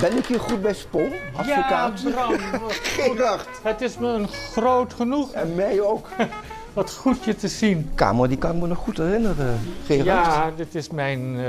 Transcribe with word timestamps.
Ben 0.00 0.16
ik 0.16 0.26
hier 0.26 0.40
goed 0.40 0.62
bij 0.62 0.74
Spong, 0.74 1.12
advocaat? 1.36 2.00
Ja, 2.00 2.10
Bram. 2.10 2.34
Gerard. 2.96 3.48
Het 3.62 3.82
is 3.82 3.98
me 3.98 4.08
een 4.08 4.28
groot 4.28 4.94
genoeg 4.94 5.32
En 5.32 5.54
mij 5.54 5.80
ook. 5.80 6.08
wat 6.72 6.92
goed 6.92 7.24
je 7.24 7.36
te 7.36 7.48
zien. 7.48 7.90
Kamer, 7.94 8.28
die 8.28 8.38
kan 8.38 8.54
ik 8.54 8.60
me 8.60 8.66
nog 8.66 8.78
goed 8.78 8.96
herinneren, 8.96 9.60
Gerard. 9.86 10.06
Ja, 10.06 10.50
dit 10.56 10.74
is 10.74 10.90
mijn 10.90 11.36
eh 11.38 11.44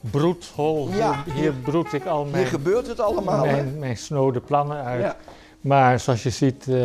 broedhol. 0.00 0.88
Ja, 0.92 1.22
hier, 1.24 1.34
hier 1.34 1.52
broed 1.52 1.92
ik 1.92 2.06
al 2.06 2.22
Hier 2.22 2.32
mijn, 2.32 2.46
gebeurt 2.46 2.86
het 2.86 3.00
allemaal, 3.00 3.44
hè? 3.44 3.52
mijn, 3.52 3.78
mijn 3.78 3.96
snode 3.96 4.40
plannen 4.40 4.84
uit. 4.84 5.02
Ja. 5.02 5.16
Maar 5.60 6.00
zoals 6.00 6.22
je 6.22 6.30
ziet, 6.30 6.68
eh 6.68 6.76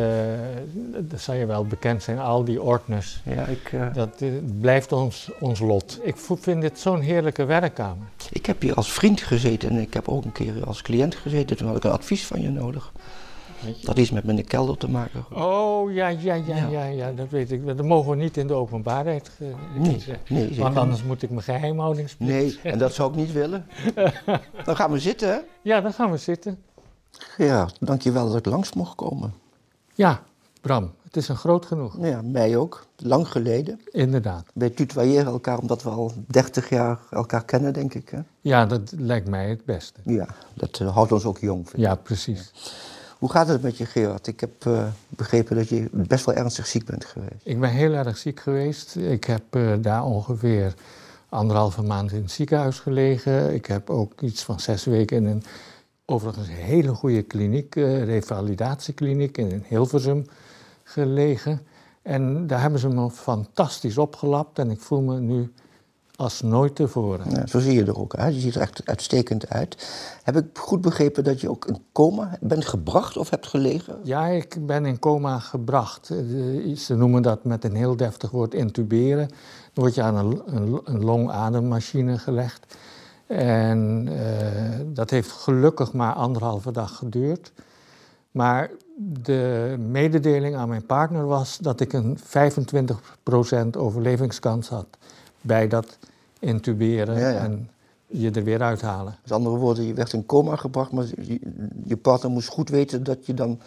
dat 0.99 1.19
zal 1.19 1.35
je 1.35 1.45
wel 1.45 1.65
bekend 1.65 2.03
zijn, 2.03 2.19
al 2.19 2.43
die 2.43 2.61
ordners. 2.61 3.21
Ja, 3.25 3.45
ik, 3.45 3.71
eh, 3.73 3.93
Dat 3.93 4.21
eh, 4.21 4.29
blijft 4.59 4.91
ons, 4.91 5.29
ons 5.39 5.59
lot. 5.59 5.99
Ik 6.03 6.15
vind 6.39 6.61
dit 6.61 6.79
zo'n 6.79 6.99
heerlijke 6.99 7.45
werkkamer. 7.45 8.07
ik 8.31 8.45
heb 8.45 8.61
hier 8.61 8.73
als 8.73 8.91
vriend 8.91 9.21
gezeten 9.21 9.69
en 9.69 9.77
ik 9.79 9.93
heb 9.93 10.07
ook 10.07 10.25
een 10.25 10.31
keer 10.31 10.65
als 10.65 10.81
cliënt 10.81 11.15
gezeten. 11.15 11.57
Toen 11.57 11.67
had 11.67 11.75
ik 11.75 11.83
een 11.83 11.91
advies 11.91 12.25
van 12.25 12.41
je 12.41 12.49
nodig. 12.49 12.91
Dat 13.83 13.97
iets 13.97 14.11
met 14.11 14.23
mijn 14.23 14.45
kelder 14.45 14.77
te 14.77 14.89
maken. 14.89 15.25
Oh, 15.33 15.93
ja, 15.93 16.07
ja, 16.07 16.33
ja, 16.33 16.55
Ja. 16.55 16.67
ja, 16.69 16.85
ja, 16.85 17.11
dat 17.11 17.29
weet 17.29 17.51
ik. 17.51 17.65
Dat 17.65 17.83
mogen 17.85 18.09
we 18.09 18.15
niet 18.15 18.37
in 18.37 18.47
de 18.47 18.53
openbaarheid 18.53 19.31
Nee, 19.77 19.99
zeggen. 19.99 20.19
nee, 20.29 20.47
zeker 20.47 20.61
Want 20.61 20.77
anders 20.77 21.03
moet 21.03 21.21
ik 21.23 21.29
mijn 21.29 21.41
geheimhoudingsplicht 21.41 22.31
Nee, 22.63 22.71
en 22.73 22.77
dat 22.79 22.93
zou 22.93 23.09
ik 23.09 23.15
niet 23.15 23.31
willen. 23.31 23.65
Dan 24.65 24.75
gaan 24.75 24.91
we 24.91 24.99
zitten, 24.99 25.29
hè? 25.29 25.37
Ja, 25.61 25.81
dan 25.81 25.93
gaan 25.93 26.11
we 26.11 26.17
zitten. 26.17 26.57
Ja, 27.37 27.69
dankjewel 27.79 28.27
dat 28.27 28.37
ik 28.37 28.45
langs 28.45 28.73
mocht 28.73 28.95
komen. 28.95 29.33
Ja, 29.93 30.21
Bram, 30.61 30.91
het 31.03 31.17
is 31.17 31.27
een 31.27 31.35
groot 31.35 31.65
genoeg. 31.65 31.97
Ja, 31.99 32.21
mij 32.21 32.57
ook. 32.57 32.85
Lang 32.97 33.27
geleden. 33.27 33.79
Inderdaad. 33.91 34.45
Wij 34.53 34.69
tutoyeren 34.69 35.31
elkaar 35.31 35.57
omdat 35.57 35.83
we 35.83 35.89
al 35.89 36.11
30 36.27 36.69
jaar 36.69 36.99
elkaar 37.09 37.45
kennen, 37.45 37.73
denk 37.73 37.93
ik. 37.93 38.09
Hè? 38.09 38.19
Ja, 38.41 38.65
dat 38.65 38.93
lijkt 38.97 39.27
mij 39.27 39.49
het 39.49 39.65
beste. 39.65 39.99
Ja, 40.03 40.27
dat 40.53 40.79
eh, 40.79 40.93
houdt 40.93 41.11
ons 41.11 41.25
ook 41.25 41.39
jong. 41.39 41.69
Vind 41.69 41.77
ik. 41.77 41.89
Ja, 41.89 41.95
precies. 41.95 42.51
Hoe 43.19 43.31
gaat 43.31 43.47
het 43.47 43.61
met 43.61 43.77
je, 43.77 43.85
Gerard? 43.85 44.27
Ik 44.27 44.39
heb 44.39 44.65
eh, 44.65 44.85
begrepen 45.09 45.55
dat 45.55 45.69
je 45.69 45.89
best 45.91 46.25
wel 46.25 46.35
ernstig 46.35 46.67
ziek 46.67 46.85
bent 46.85 47.05
geweest. 47.05 47.41
Ik 47.43 47.59
ben 47.59 47.69
heel 47.69 47.93
erg 47.93 48.17
ziek 48.17 48.39
geweest. 48.39 48.95
Ik 48.95 49.23
heb 49.23 49.43
eh, 49.49 49.73
daar 49.79 50.03
ongeveer 50.03 50.73
anderhalve 51.29 51.81
maand 51.81 52.11
in 52.11 52.21
het 52.21 52.31
ziekenhuis 52.31 52.79
gelegen. 52.79 53.53
Ik 53.53 53.65
heb 53.65 53.89
ook 53.89 54.21
iets 54.21 54.43
van 54.43 54.59
zes 54.59 54.83
weken 54.83 55.17
in 55.17 55.25
een 55.25 55.43
overigens 56.13 56.47
hele 56.49 56.93
goede 56.93 57.21
kliniek, 57.21 57.75
eh, 57.75 58.03
revalidatiekliniek 58.03 59.37
in 59.37 59.63
Hilversum 59.67 60.25
gelegen. 60.83 61.61
En 62.01 62.47
daar 62.47 62.61
hebben 62.61 62.79
ze 62.79 62.87
me 62.87 63.09
fantastisch 63.09 63.97
opgelapt 63.97 64.59
en 64.59 64.71
ik 64.71 64.79
voel 64.79 65.01
me 65.01 65.19
nu 65.19 65.53
als 66.15 66.41
nooit 66.41 66.75
tevoren. 66.75 67.29
Ja, 67.31 67.47
zo 67.47 67.59
zie 67.59 67.73
je 67.73 67.85
er 67.85 67.99
ook 67.99 68.15
uit. 68.15 68.35
Je 68.35 68.39
ziet 68.41 68.55
er 68.55 68.61
echt 68.61 68.81
uitstekend 68.85 69.49
uit. 69.49 69.93
Heb 70.23 70.35
ik 70.37 70.45
goed 70.57 70.81
begrepen 70.81 71.23
dat 71.23 71.41
je 71.41 71.49
ook 71.49 71.65
in 71.65 71.77
coma 71.91 72.37
bent 72.41 72.65
gebracht 72.65 73.17
of 73.17 73.29
hebt 73.29 73.47
gelegen? 73.47 73.99
Ja, 74.03 74.27
ik 74.27 74.57
ben 74.65 74.85
in 74.85 74.99
coma 74.99 75.39
gebracht. 75.39 76.09
Eh, 76.09 76.75
Ze 76.75 76.95
noemen 76.95 77.21
dat 77.21 77.43
met 77.43 77.63
een 77.63 77.75
heel 77.75 77.95
deftig 77.95 78.31
woord 78.31 78.53
intuberen. 78.53 79.27
Dan 79.73 79.83
word 79.83 79.95
je 79.95 80.01
aan 80.01 80.15
een, 80.15 80.41
een, 80.45 80.81
een 80.83 81.03
longademmachine 81.03 82.17
gelegd. 82.17 82.75
En 83.37 84.07
eh, 84.07 84.79
dat 84.85 85.09
heeft 85.09 85.31
gelukkig 85.31 85.93
maar 85.93 86.13
anderhalve 86.13 86.71
dag 86.71 86.95
geduurd. 86.95 87.51
Maar 88.31 88.69
de 89.23 89.75
mededeling 89.79 90.55
aan 90.55 90.69
mijn 90.69 90.85
partner 90.85 91.25
was 91.25 91.57
dat 91.57 91.79
ik 91.79 91.93
een 91.93 92.17
25% 92.17 92.21
overlevingskans 93.77 94.69
had 94.69 94.87
bij 95.41 95.67
dat 95.67 95.97
intuberen 96.39 97.19
Ja, 97.19 97.29
ja. 97.29 97.39
en 97.39 97.69
je 98.07 98.31
er 98.31 98.43
weer 98.43 98.61
uithalen. 98.61 99.15
Met 99.21 99.31
andere 99.31 99.55
woorden, 99.55 99.85
je 99.85 99.93
werd 99.93 100.13
in 100.13 100.25
coma 100.25 100.55
gebracht, 100.55 100.91
maar 100.91 101.05
je, 101.21 101.39
je 101.85 101.97
partner 101.97 102.31
moest 102.31 102.47
goed 102.47 102.69
weten 102.69 103.03
dat 103.03 103.25
je 103.25 103.33
dan 103.33 103.59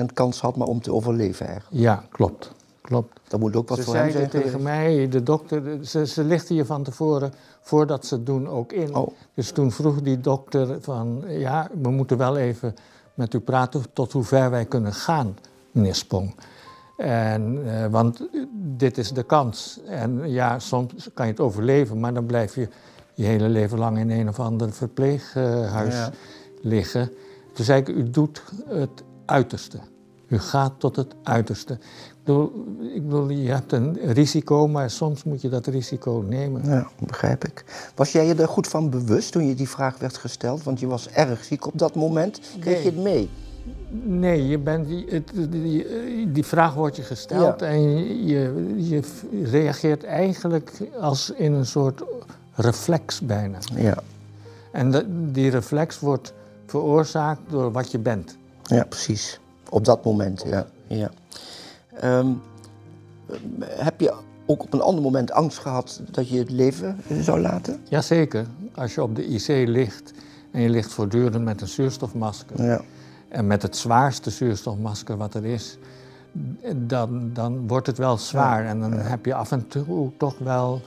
25% 0.00 0.04
kans 0.14 0.40
had 0.40 0.56
maar 0.56 0.66
om 0.66 0.80
te 0.80 0.92
overleven 0.92 1.46
eigenlijk. 1.46 1.82
Ja, 1.82 2.04
klopt. 2.10 2.52
Klopt. 2.90 3.20
Dat 3.28 3.40
moet 3.40 3.56
ook 3.56 3.68
wat 3.68 3.78
ze 3.78 3.84
voor 3.84 3.94
hem 3.94 4.10
zijn 4.10 4.30
zeiden 4.30 4.40
tegen 4.40 4.60
geweest. 4.60 4.78
mij, 4.78 5.08
de 5.08 5.22
dokter, 5.22 5.84
ze, 5.84 6.06
ze 6.06 6.24
lichten 6.24 6.54
je 6.54 6.64
van 6.64 6.82
tevoren, 6.82 7.32
voordat 7.60 8.06
ze 8.06 8.14
het 8.14 8.26
doen, 8.26 8.48
ook 8.48 8.72
in. 8.72 8.94
Oh. 8.94 9.08
Dus 9.34 9.50
toen 9.50 9.72
vroeg 9.72 10.02
die 10.02 10.20
dokter 10.20 10.76
van, 10.80 11.24
ja, 11.28 11.68
we 11.82 11.90
moeten 11.90 12.16
wel 12.16 12.36
even 12.36 12.74
met 13.14 13.34
u 13.34 13.40
praten 13.40 13.82
tot 13.92 14.12
hoe 14.12 14.24
ver 14.24 14.50
wij 14.50 14.64
kunnen 14.64 14.92
gaan, 14.92 15.36
meneer 15.70 15.94
Spong. 15.94 16.34
En, 16.96 17.60
eh, 17.66 17.86
want 17.86 18.28
dit 18.52 18.98
is 18.98 19.12
de 19.12 19.22
kans. 19.22 19.80
En 19.86 20.30
ja, 20.30 20.58
soms 20.58 21.10
kan 21.14 21.26
je 21.26 21.32
het 21.32 21.40
overleven, 21.40 22.00
maar 22.00 22.14
dan 22.14 22.26
blijf 22.26 22.54
je 22.54 22.68
je 23.14 23.24
hele 23.24 23.48
leven 23.48 23.78
lang 23.78 23.98
in 23.98 24.10
een 24.10 24.28
of 24.28 24.40
ander 24.40 24.72
verpleeghuis 24.72 25.94
Ja. 25.94 26.10
liggen. 26.62 27.10
Toen 27.52 27.64
zei 27.64 27.80
ik, 27.80 27.88
u 27.88 28.10
doet 28.10 28.42
het 28.66 29.02
uiterste. 29.24 29.78
U 30.28 30.38
gaat 30.38 30.72
tot 30.78 30.96
het 30.96 31.14
uiterste. 31.22 31.78
Ik 32.94 33.02
bedoel, 33.04 33.28
je 33.28 33.50
hebt 33.50 33.72
een 33.72 33.98
risico, 34.02 34.68
maar 34.68 34.90
soms 34.90 35.24
moet 35.24 35.40
je 35.40 35.48
dat 35.48 35.66
risico 35.66 36.24
nemen. 36.28 36.64
Ja, 36.64 36.88
begrijp 37.06 37.44
ik. 37.44 37.64
Was 37.94 38.12
jij 38.12 38.26
je 38.26 38.34
er 38.34 38.48
goed 38.48 38.66
van 38.68 38.90
bewust 38.90 39.32
toen 39.32 39.46
je 39.46 39.54
die 39.54 39.68
vraag 39.68 39.98
werd 39.98 40.16
gesteld? 40.16 40.62
Want 40.62 40.80
je 40.80 40.86
was 40.86 41.08
erg 41.08 41.44
ziek 41.44 41.66
op 41.66 41.78
dat 41.78 41.94
moment. 41.94 42.40
Kreeg 42.60 42.78
je 42.82 42.88
het 42.90 42.98
mee? 43.02 43.28
Nee, 44.02 44.46
je 44.48 44.58
bent, 44.58 44.86
die, 44.86 45.06
het- 45.08 45.32
die, 45.52 45.86
die 46.32 46.44
vraag 46.46 46.74
wordt 46.74 46.96
je 46.96 47.02
gesteld 47.02 47.60
Ja. 47.60 47.66
en 47.66 47.80
je, 48.26 48.74
je, 48.88 49.02
reageert 49.44 50.04
eigenlijk 50.04 50.72
als 51.00 51.30
in 51.30 51.52
een 51.52 51.66
soort 51.66 52.02
reflex 52.54 53.20
bijna. 53.20 53.58
Ja, 53.76 53.98
En 54.72 54.92
die 55.32 55.50
reflex 55.50 56.00
wordt 56.00 56.32
veroorzaakt 56.66 57.40
door 57.48 57.72
wat 57.72 57.90
je 57.90 57.98
bent. 57.98 58.36
ja 58.62 58.84
precies. 58.84 59.40
Op 59.68 59.84
dat 59.84 60.04
moment, 60.04 60.42
ja. 60.46 60.66
ja. 60.86 61.10
Ehm, 61.94 62.26
heb 63.64 64.00
je 64.00 64.14
ook 64.46 64.62
op 64.62 64.72
een 64.72 64.80
ander 64.80 65.02
moment 65.02 65.32
angst 65.32 65.58
gehad 65.58 66.00
dat 66.10 66.28
je 66.28 66.38
het 66.38 66.50
leven 66.50 66.96
zou 67.20 67.40
laten? 67.40 67.80
Jazeker, 67.88 68.46
als 68.74 68.94
je 68.94 69.02
op 69.02 69.16
de 69.16 69.26
IC 69.26 69.68
ligt 69.68 70.12
en 70.50 70.60
je 70.60 70.68
ligt 70.68 70.92
voortdurend 70.92 71.44
met 71.44 71.60
een 71.60 71.68
zuurstofmasker... 71.68 72.64
Ja. 72.64 72.80
en 73.28 73.46
met 73.46 73.62
het 73.62 73.76
zwaarste 73.76 74.30
zuurstofmasker 74.30 75.16
wat 75.16 75.34
er 75.34 75.44
is... 75.44 75.78
dan, 76.76 77.30
dan 77.32 77.68
wordt 77.68 77.86
het 77.86 77.98
wel 77.98 78.18
zwaar 78.18 78.66
en 78.66 78.80
dan 78.80 78.92
heb 78.92 79.24
je 79.24 79.34
af 79.34 79.52
en 79.52 79.68
toe 79.68 80.10
toch 80.16 80.38
wel 80.38 80.80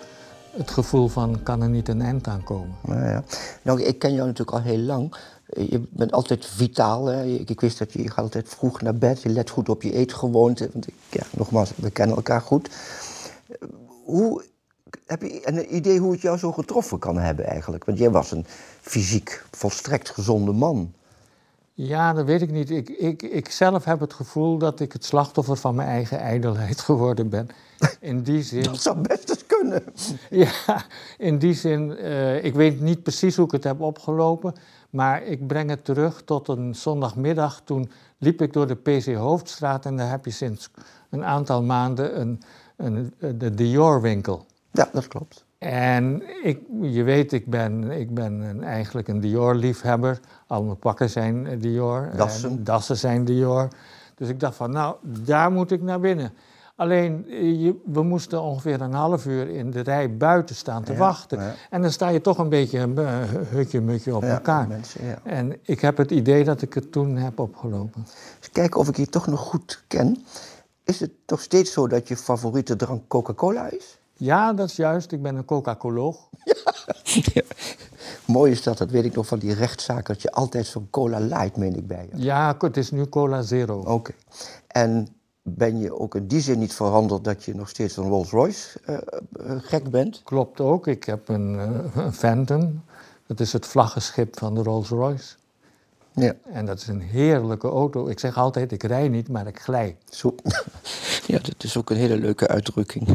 het 0.51 0.71
gevoel 0.71 1.07
van... 1.07 1.43
kan 1.43 1.61
er 1.61 1.69
niet 1.69 1.89
een 1.89 2.01
eind 2.01 2.27
aan 2.27 2.43
komen? 2.43 2.75
Nou 2.81 3.05
ja. 3.07 3.23
Nou, 3.61 3.81
ik 3.81 3.99
ken 3.99 4.13
jou 4.13 4.27
natuurlijk 4.27 4.57
al 4.57 4.63
heel 4.63 4.77
lang. 4.79 5.15
Je 5.57 5.87
bent 5.89 6.11
altijd 6.11 6.45
vitaal. 6.45 7.05
Hè? 7.05 7.23
Ik, 7.23 7.49
ik 7.49 7.61
wist 7.61 7.79
dat 7.79 7.93
je, 7.93 8.01
je 8.01 8.09
gaat 8.09 8.23
altijd 8.23 8.49
vroeg 8.49 8.81
naar 8.81 8.95
bed. 8.95 9.21
Je 9.21 9.29
let 9.29 9.49
goed 9.49 9.69
op 9.69 9.81
je 9.81 9.93
eetgewoonte. 9.93 10.69
Want 10.73 10.87
ik, 10.87 10.93
ja, 11.09 11.23
nogmaals, 11.31 11.71
we 11.75 11.91
kennen 11.91 12.15
elkaar 12.15 12.41
goed. 12.41 12.69
Hoe, 14.03 14.43
heb 15.05 15.21
je 15.21 15.39
een 15.43 15.75
idee 15.75 15.99
hoe 15.99 16.11
het 16.11 16.21
jou 16.21 16.37
zo 16.37 16.51
getroffen 16.51 16.99
kan 16.99 17.17
hebben 17.17 17.45
eigenlijk? 17.45 17.85
Want 17.85 17.97
jij 17.97 18.11
was 18.11 18.31
een 18.31 18.45
fysiek 18.81 19.45
volstrekt 19.51 20.09
gezonde 20.09 20.51
man. 20.51 20.93
Ja, 21.73 22.13
dat 22.13 22.25
weet 22.25 22.41
ik 22.41 22.51
niet. 22.51 22.69
Ik, 22.69 22.89
ik, 22.89 23.21
ik 23.21 23.49
zelf 23.49 23.83
heb 23.83 23.99
het 23.99 24.13
gevoel 24.13 24.57
dat 24.57 24.79
ik 24.79 24.93
het 24.93 25.05
slachtoffer 25.05 25.57
van 25.57 25.75
mijn 25.75 25.87
eigen 25.87 26.19
ijdelheid 26.19 26.81
geworden 26.89 27.29
ben. 27.29 27.49
In 27.99 28.23
die 28.23 28.43
zin... 28.53 28.63
Dat 28.63 28.81
zou 28.81 28.97
best 28.97 29.42
kunnen. 29.63 29.83
Ja, 30.45 30.83
in 31.17 31.37
die 31.37 31.53
zin, 31.53 31.97
eh, 31.97 32.43
ik 32.43 32.53
weet 32.53 32.81
niet 32.81 33.03
precies 33.03 33.35
hoe 33.35 33.45
ik 33.45 33.51
het 33.51 33.63
heb 33.63 33.81
opgelopen, 33.81 34.53
maar 34.89 35.23
ik 35.23 35.47
breng 35.47 35.69
het 35.69 35.85
terug 35.85 36.21
tot 36.23 36.47
een 36.47 36.75
zondagmiddag. 36.75 37.61
Toen 37.63 37.91
liep 38.17 38.41
ik 38.41 38.53
door 38.53 38.67
de 38.67 38.75
PC 38.75 39.13
Hoofdstraat 39.13 39.85
en 39.85 39.97
daar 39.97 40.09
heb 40.09 40.25
je 40.25 40.31
sinds 40.31 40.71
een 41.09 41.25
aantal 41.25 41.63
maanden 41.63 42.19
een, 42.19 42.41
een, 42.77 43.13
de 43.37 43.53
Dior-winkel. 43.53 44.45
Ja, 44.71 44.89
dat 44.93 45.07
klopt. 45.07 45.45
En 45.57 46.23
ik, 46.43 46.59
je 46.81 47.03
weet, 47.03 47.31
ik 47.31 47.45
ben, 47.45 47.91
ik 47.91 48.13
ben 48.13 48.33
een, 48.33 48.63
eigenlijk 48.63 49.07
een 49.07 49.19
Dior-liefhebber. 49.19 50.19
Al 50.47 50.63
mijn 50.63 50.77
pakken 50.77 51.09
zijn 51.09 51.47
eh, 51.47 51.59
Dior. 51.59 52.09
Dassen. 52.15 52.49
En 52.49 52.63
dassen 52.63 52.97
zijn 52.97 53.25
Dior. 53.25 53.67
Dus 54.15 54.29
ik 54.29 54.39
dacht 54.39 54.55
van, 54.55 54.71
nou, 54.71 54.95
daar 55.01 55.51
moet 55.51 55.71
ik 55.71 55.81
naar 55.81 55.99
binnen. 55.99 56.33
Alleen, 56.75 57.25
eh, 57.29 57.61
je, 57.61 57.81
we 57.85 58.03
moesten 58.03 58.41
ongeveer 58.41 58.81
een 58.81 58.93
half 58.93 59.25
uur 59.25 59.49
in 59.49 59.71
de 59.71 59.79
rij 59.79 60.17
buiten 60.17 60.55
staan 60.55 60.83
te 60.83 60.91
Ja, 60.91 60.97
wachten. 60.97 61.39
ja. 61.39 61.53
En 61.69 61.81
dan 61.81 61.91
sta 61.91 62.09
je 62.09 62.21
toch 62.21 62.37
een 62.37 62.49
beetje 62.49 62.87
uh, 62.87 63.19
hutje-mutje 63.49 64.15
op 64.15 64.21
Ja, 64.21 64.27
elkaar. 64.33 64.67
mensen, 64.67 65.05
ja. 65.05 65.19
En 65.23 65.57
ik 65.61 65.79
heb 65.81 65.97
het 65.97 66.11
idee 66.11 66.43
dat 66.43 66.61
ik 66.61 66.73
het 66.73 66.91
toen 66.91 67.15
heb 67.15 67.39
opgelopen. 67.39 68.01
Eens 68.37 68.49
kijken 68.51 68.79
of 68.79 68.87
ik 68.87 68.97
je 68.97 69.07
toch 69.07 69.27
nog 69.27 69.39
goed 69.39 69.83
ken. 69.87 70.25
Is 70.83 70.99
het 70.99 71.11
toch 71.25 71.41
steeds 71.41 71.71
zo 71.71 71.87
dat 71.87 72.07
je 72.07 72.17
favoriete 72.17 72.75
drank 72.75 73.07
Coca-Cola 73.07 73.69
is? 73.69 73.97
Ja, 74.13 74.53
dat 74.53 74.69
is 74.69 74.75
juist. 74.75 75.11
Ik 75.11 75.21
ben 75.21 75.35
een 75.35 75.45
Coca-Coloog. 75.45 76.29
Mooi 78.25 78.51
is 78.51 78.63
dat, 78.63 78.77
dat 78.77 78.89
weet 78.91 79.05
ik 79.05 79.15
nog 79.15 79.27
van 79.27 79.39
die 79.39 79.53
rechtszaak, 79.53 80.05
dat 80.07 80.21
je 80.21 80.31
altijd 80.31 80.65
zo'n 80.65 80.87
Cola 80.89 81.19
Light, 81.19 81.57
meen 81.57 81.75
ik, 81.75 81.87
bij 81.87 82.07
je. 82.11 82.21
Ja, 82.23 82.55
het 82.59 82.77
is 82.77 82.91
nu 82.91 83.05
Cola 83.05 83.41
Zero. 83.41 83.79
Oké. 83.79 84.11
En 84.67 85.07
ben 85.43 85.79
je 85.79 85.99
ook 85.99 86.15
in 86.15 86.27
die 86.27 86.41
zin 86.41 86.59
niet 86.59 86.73
veranderd 86.73 87.23
dat 87.23 87.43
je 87.43 87.55
nog 87.55 87.69
steeds 87.69 87.97
een 87.97 88.07
Rolls-Royce 88.07 88.79
eh, 88.85 88.95
eh, 88.95 89.01
gek 89.57 89.89
bent? 89.89 90.21
Klopt 90.23 90.59
ook. 90.59 90.87
Ik 90.87 91.03
heb 91.03 91.27
een, 91.29 91.59
eh, 91.59 92.03
een 92.03 92.13
Phantom. 92.13 92.83
Dat 93.27 93.39
is 93.39 93.53
het 93.53 93.65
vlaggenschip 93.65 94.39
van 94.39 94.55
de 94.55 94.63
Rolls-Royce. 94.63 95.35
Ja. 96.11 96.35
En 96.43 96.65
dat 96.65 96.79
is 96.79 96.87
een 96.87 97.01
heerlijke 97.01 97.67
auto. 97.67 98.07
Ik 98.07 98.19
zeg 98.19 98.37
altijd, 98.37 98.71
ik 98.71 98.83
rij 98.83 99.07
niet, 99.07 99.27
maar 99.27 99.47
ik 99.47 99.59
glij. 99.59 99.97
Zo. 100.09 100.35
Ja, 101.27 101.39
dat 101.39 101.63
is 101.63 101.77
ook 101.77 101.89
een 101.89 101.97
hele 101.97 102.17
leuke 102.17 102.47
uitdrukking. 102.47 103.07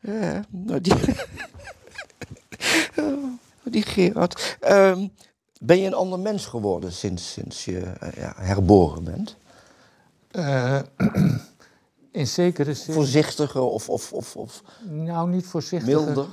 Ja, 0.00 0.44
nou 0.66 0.80
die... 0.80 0.94
Oh, 2.96 3.24
die 3.62 3.82
Gerard. 3.82 4.56
Ehm, 4.60 5.08
ben 5.60 5.78
je 5.78 5.86
een 5.86 5.94
ander 5.94 6.18
mens 6.18 6.46
geworden 6.46 6.92
sinds, 6.92 7.32
sinds 7.32 7.64
je 7.64 7.92
ja, 8.14 8.34
herboren 8.36 9.04
bent? 9.04 9.36
Eh, 10.32 10.78
in 12.10 12.26
zekere 12.26 12.74
zin... 12.74 12.94
Voorzichtiger 12.94 13.60
of, 13.60 13.88
of, 13.88 14.12
of, 14.12 14.36
of 14.36 14.62
Nou, 14.90 15.28
niet 15.28 15.46
voorzichtig. 15.46 15.94
milder? 15.94 16.26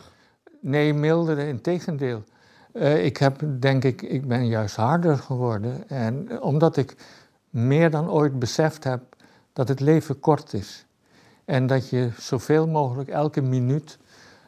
Nee, 0.61 0.93
milder, 0.93 1.37
in 1.37 1.61
tegendeel. 1.61 2.23
Eh, 2.73 3.05
ik 3.05 3.17
heb, 3.17 3.43
denk 3.59 3.83
ik, 3.83 4.01
ik 4.01 4.27
ben 4.27 4.47
juist 4.47 4.75
harder 4.75 5.17
geworden. 5.17 5.89
En 5.89 6.41
omdat 6.41 6.77
ik 6.77 6.95
meer 7.49 7.91
dan 7.91 8.09
ooit 8.09 8.39
beseft 8.39 8.83
heb 8.83 9.01
dat 9.53 9.67
het 9.67 9.79
leven 9.79 10.19
kort 10.19 10.53
is. 10.53 10.85
En 11.45 11.67
dat 11.67 11.89
je 11.89 12.09
zoveel 12.17 12.67
mogelijk 12.67 13.09
elke 13.09 13.41
minuut 13.41 13.97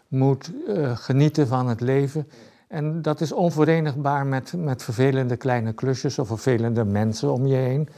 moet 0.07 0.51
eh, 0.67 0.97
genieten 0.97 1.47
van 1.47 1.67
het 1.67 1.81
leven. 1.81 2.27
En 2.67 3.01
dat 3.01 3.21
is 3.21 3.31
onverenigbaar 3.31 4.25
met, 4.25 4.53
met 4.57 4.83
vervelende 4.83 5.37
kleine 5.37 5.73
klusjes 5.73 6.19
of 6.19 6.27
vervelende 6.27 6.83
mensen 6.83 7.31
om 7.33 7.47
je 7.47 7.55
heen. 7.55 7.89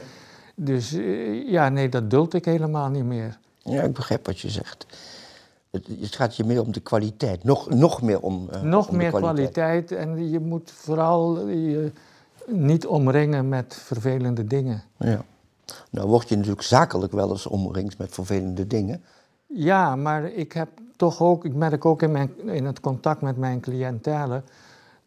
Dus 0.54 0.92
eh, 0.92 1.50
ja, 1.50 1.68
nee, 1.68 1.88
dat 1.88 2.10
duld 2.10 2.34
ik 2.34 2.44
helemaal 2.44 2.88
niet 2.88 3.04
meer. 3.04 3.38
Ja, 3.62 3.82
ik 3.82 3.92
begrijp 3.92 4.26
wat 4.26 4.40
je 4.40 4.50
zegt. 4.50 4.86
Het, 5.70 5.86
het 6.00 6.14
gaat 6.14 6.36
je 6.36 6.44
meer 6.44 6.60
om 6.60 6.72
de 6.72 6.80
kwaliteit. 6.80 7.44
Nog, 7.44 7.70
nog 7.70 8.02
meer 8.02 8.20
om, 8.20 8.48
eh, 8.50 8.62
Nog 8.62 8.88
om 8.88 8.96
meer 8.96 9.10
kwaliteit. 9.10 9.92
en 9.92 10.30
je 10.30 10.40
moet 10.40 10.70
vooral 10.70 11.48
je 11.48 11.92
niet 12.46 12.86
omringen 12.86 13.48
met 13.48 13.74
vervelende 13.74 14.46
dingen. 14.46 14.82
Ja. 14.96 15.24
Nou 15.90 16.08
word 16.08 16.28
je 16.28 16.36
natuurlijk 16.36 16.62
zakelijk 16.62 17.12
wel 17.12 17.30
eens 17.30 17.46
omringd 17.46 17.98
met 17.98 18.14
vervelende 18.14 18.66
dingen. 18.66 19.02
Ja, 19.46 19.96
maar 19.96 20.24
ik 20.24 20.52
heb 20.52 20.68
toch 20.96 21.22
ook, 21.22 21.44
ik 21.44 21.54
merk 21.54 21.84
ook 21.84 22.02
in, 22.02 22.12
mijn, 22.12 22.30
in 22.46 22.64
het 22.64 22.80
contact 22.80 23.20
met 23.20 23.36
mijn 23.36 23.60
cliëntelen 23.60 24.44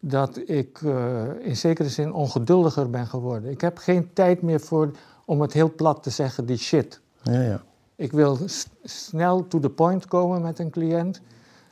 dat 0.00 0.40
ik 0.46 0.80
eh, 0.84 1.22
in 1.40 1.56
zekere 1.56 1.88
zin 1.88 2.12
ongeduldiger 2.12 2.90
ben 2.90 3.06
geworden. 3.06 3.50
Ik 3.50 3.60
heb 3.60 3.78
geen 3.78 4.12
tijd 4.12 4.42
meer 4.42 4.60
voor, 4.60 4.90
om 5.28 5.40
het 5.40 5.52
heel 5.52 5.74
plat 5.74 6.02
te 6.02 6.10
zeggen, 6.10 6.46
die 6.46 6.56
shit. 6.56 7.00
Ja, 7.22 7.40
ja. 7.40 7.62
Ik 7.96 8.12
wil 8.12 8.38
snel 8.82 9.46
to 9.48 9.60
the 9.60 9.70
point 9.70 10.06
komen 10.06 10.42
met 10.42 10.58
een 10.58 10.70
cliënt. 10.70 11.20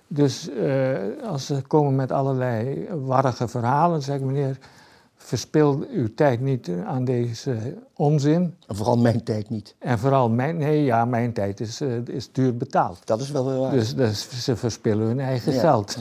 Dus 0.06 0.48
eh, 0.48 0.94
als 1.24 1.46
ze 1.46 1.62
komen 1.66 1.94
met 1.94 2.12
allerlei 2.12 2.88
warrige 2.94 3.48
verhalen, 3.48 4.02
zeg 4.02 4.16
ik 4.16 4.22
meneer, 4.22 4.58
verspil 5.14 5.86
uw 5.90 6.14
tijd 6.14 6.40
niet 6.40 6.70
aan 6.86 7.04
deze 7.04 7.76
onzin. 7.94 8.54
En 8.66 8.76
vooral 8.76 8.98
mijn 8.98 9.24
tijd 9.24 9.50
niet. 9.50 9.74
En 9.78 9.98
vooral 9.98 10.28
mijn, 10.28 10.56
nee, 10.56 10.84
ja, 10.84 11.04
mijn 11.04 11.32
tijd 11.32 11.60
is, 11.60 11.80
eh, 11.80 12.06
is 12.06 12.32
duur 12.32 12.56
betaald. 12.56 13.06
Dat 13.06 13.20
is 13.20 13.30
wel 13.30 13.50
heel 13.50 13.60
waar. 13.60 13.70
Dus, 13.70 13.94
dus 13.94 14.44
ze 14.44 14.56
verspillen 14.56 15.06
hun 15.06 15.20
eigen 15.20 15.52
Ja, 15.52 15.60
geld. 15.60 15.96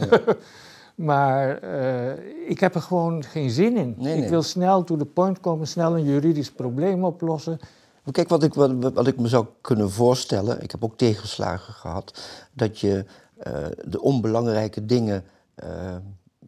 maar 0.95 1.57
eh, 1.57 2.49
ik 2.49 2.59
heb 2.59 2.75
er 2.75 2.81
gewoon 2.81 3.23
geen 3.23 3.49
zin 3.49 3.77
in. 3.77 3.95
Nee, 3.97 4.23
ik 4.23 4.29
wil 4.29 4.41
snel 4.43 4.83
to 4.83 4.97
the 4.97 5.05
point 5.05 5.39
komen, 5.39 5.67
snel 5.67 5.95
een 5.97 6.03
juridisch 6.03 6.51
probleem 6.51 7.03
oplossen. 7.03 7.59
Kijk, 8.11 8.29
wat 8.29 8.43
ik, 8.43 8.53
wat, 8.53 8.93
wat 8.93 9.07
ik 9.07 9.19
me 9.19 9.27
zou 9.27 9.45
kunnen 9.61 9.91
voorstellen, 9.91 10.61
ik 10.61 10.71
heb 10.71 10.83
ook 10.83 10.97
tegenslagen 10.97 11.73
gehad, 11.73 12.21
dat 12.53 12.79
je 12.79 13.05
eh, 13.37 13.53
de 13.85 14.01
onbelangrijke 14.01 14.85
dingen, 14.85 15.23
eh, 15.55 15.95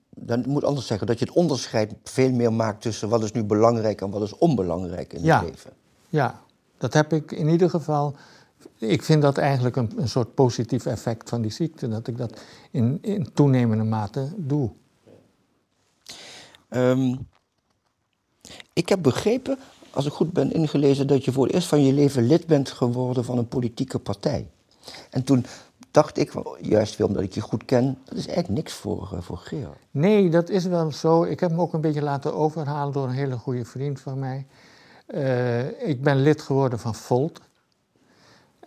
dan 0.09 0.43
moet 0.47 0.63
anders 0.63 0.87
zeggen, 0.87 1.07
dat 1.07 1.19
je 1.19 1.25
het 1.25 1.33
onderscheid 1.33 1.93
veel 2.03 2.31
meer 2.31 2.53
maakt 2.53 2.81
tussen 2.81 3.09
wat 3.09 3.23
is 3.23 3.31
nu 3.31 3.43
belangrijk 3.43 4.01
en 4.01 4.09
wat 4.09 4.21
is 4.21 4.37
onbelangrijk 4.37 5.13
in 5.13 5.23
Ja. 5.23 5.39
het 5.39 5.49
leven. 5.49 5.71
Ja, 6.09 6.39
dat 6.77 6.93
heb 6.93 7.13
ik 7.13 7.31
in 7.31 7.47
ieder 7.47 7.69
geval. 7.69 8.15
Ik 8.77 9.03
vind 9.03 9.21
dat 9.21 9.37
eigenlijk 9.37 9.75
een, 9.75 9.91
een 9.97 10.09
soort 10.09 10.33
positief 10.33 10.85
effect 10.85 11.29
van 11.29 11.41
die 11.41 11.51
ziekte, 11.51 11.87
dat 11.87 12.07
ik 12.07 12.17
dat 12.17 12.41
in, 12.71 12.97
in 13.01 13.33
toenemende 13.33 13.83
mate 13.83 14.29
doe. 14.37 14.71
Ehm, 16.69 17.15
ik 18.73 18.89
heb 18.89 19.01
begrepen, 19.01 19.57
als 19.89 20.05
ik 20.05 20.13
goed 20.13 20.33
ben 20.33 20.53
ingelezen, 20.53 21.07
dat 21.07 21.25
je 21.25 21.31
voor 21.31 21.45
het 21.45 21.53
eerst 21.53 21.67
van 21.67 21.83
je 21.83 21.93
leven 21.93 22.27
lid 22.27 22.47
bent 22.47 22.71
geworden 22.71 23.25
van 23.25 23.37
een 23.37 23.47
politieke 23.47 23.99
partij. 23.99 24.49
En 25.09 25.23
toen 25.23 25.45
dacht 25.91 26.17
ik, 26.17 26.33
juist 26.61 26.97
weer 26.97 27.07
omdat 27.07 27.23
ik 27.23 27.33
je 27.33 27.41
goed 27.41 27.65
ken, 27.65 27.97
dat 28.03 28.17
is 28.17 28.25
eigenlijk 28.25 28.57
niks 28.57 28.73
voor, 28.73 29.09
eh, 29.13 29.21
voor 29.21 29.37
Gerard. 29.37 29.77
Nee, 29.91 30.29
dat 30.29 30.49
is 30.49 30.65
wel 30.65 30.91
zo. 30.91 31.23
Ik 31.23 31.39
heb 31.39 31.51
me 31.51 31.61
ook 31.61 31.73
een 31.73 31.81
beetje 31.81 32.01
laten 32.01 32.33
overhalen 32.33 32.93
door 32.93 33.07
een 33.07 33.13
hele 33.13 33.37
goede 33.37 33.65
vriend 33.65 33.99
van 33.99 34.19
mij. 34.19 34.45
Eh, 35.05 35.87
ik 35.89 36.01
ben 36.01 36.21
lid 36.21 36.41
geworden 36.41 36.79
van 36.79 36.95
Volt. 36.95 37.41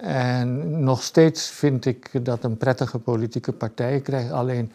En 0.00 0.80
nog 0.84 1.02
steeds 1.02 1.48
vind 1.48 1.84
ik 1.86 2.10
dat 2.24 2.44
een 2.44 2.56
prettige 2.56 2.98
politieke 2.98 3.52
partij. 3.52 3.94
Ik 3.96 4.02
krijg 4.02 4.30
alleen 4.30 4.72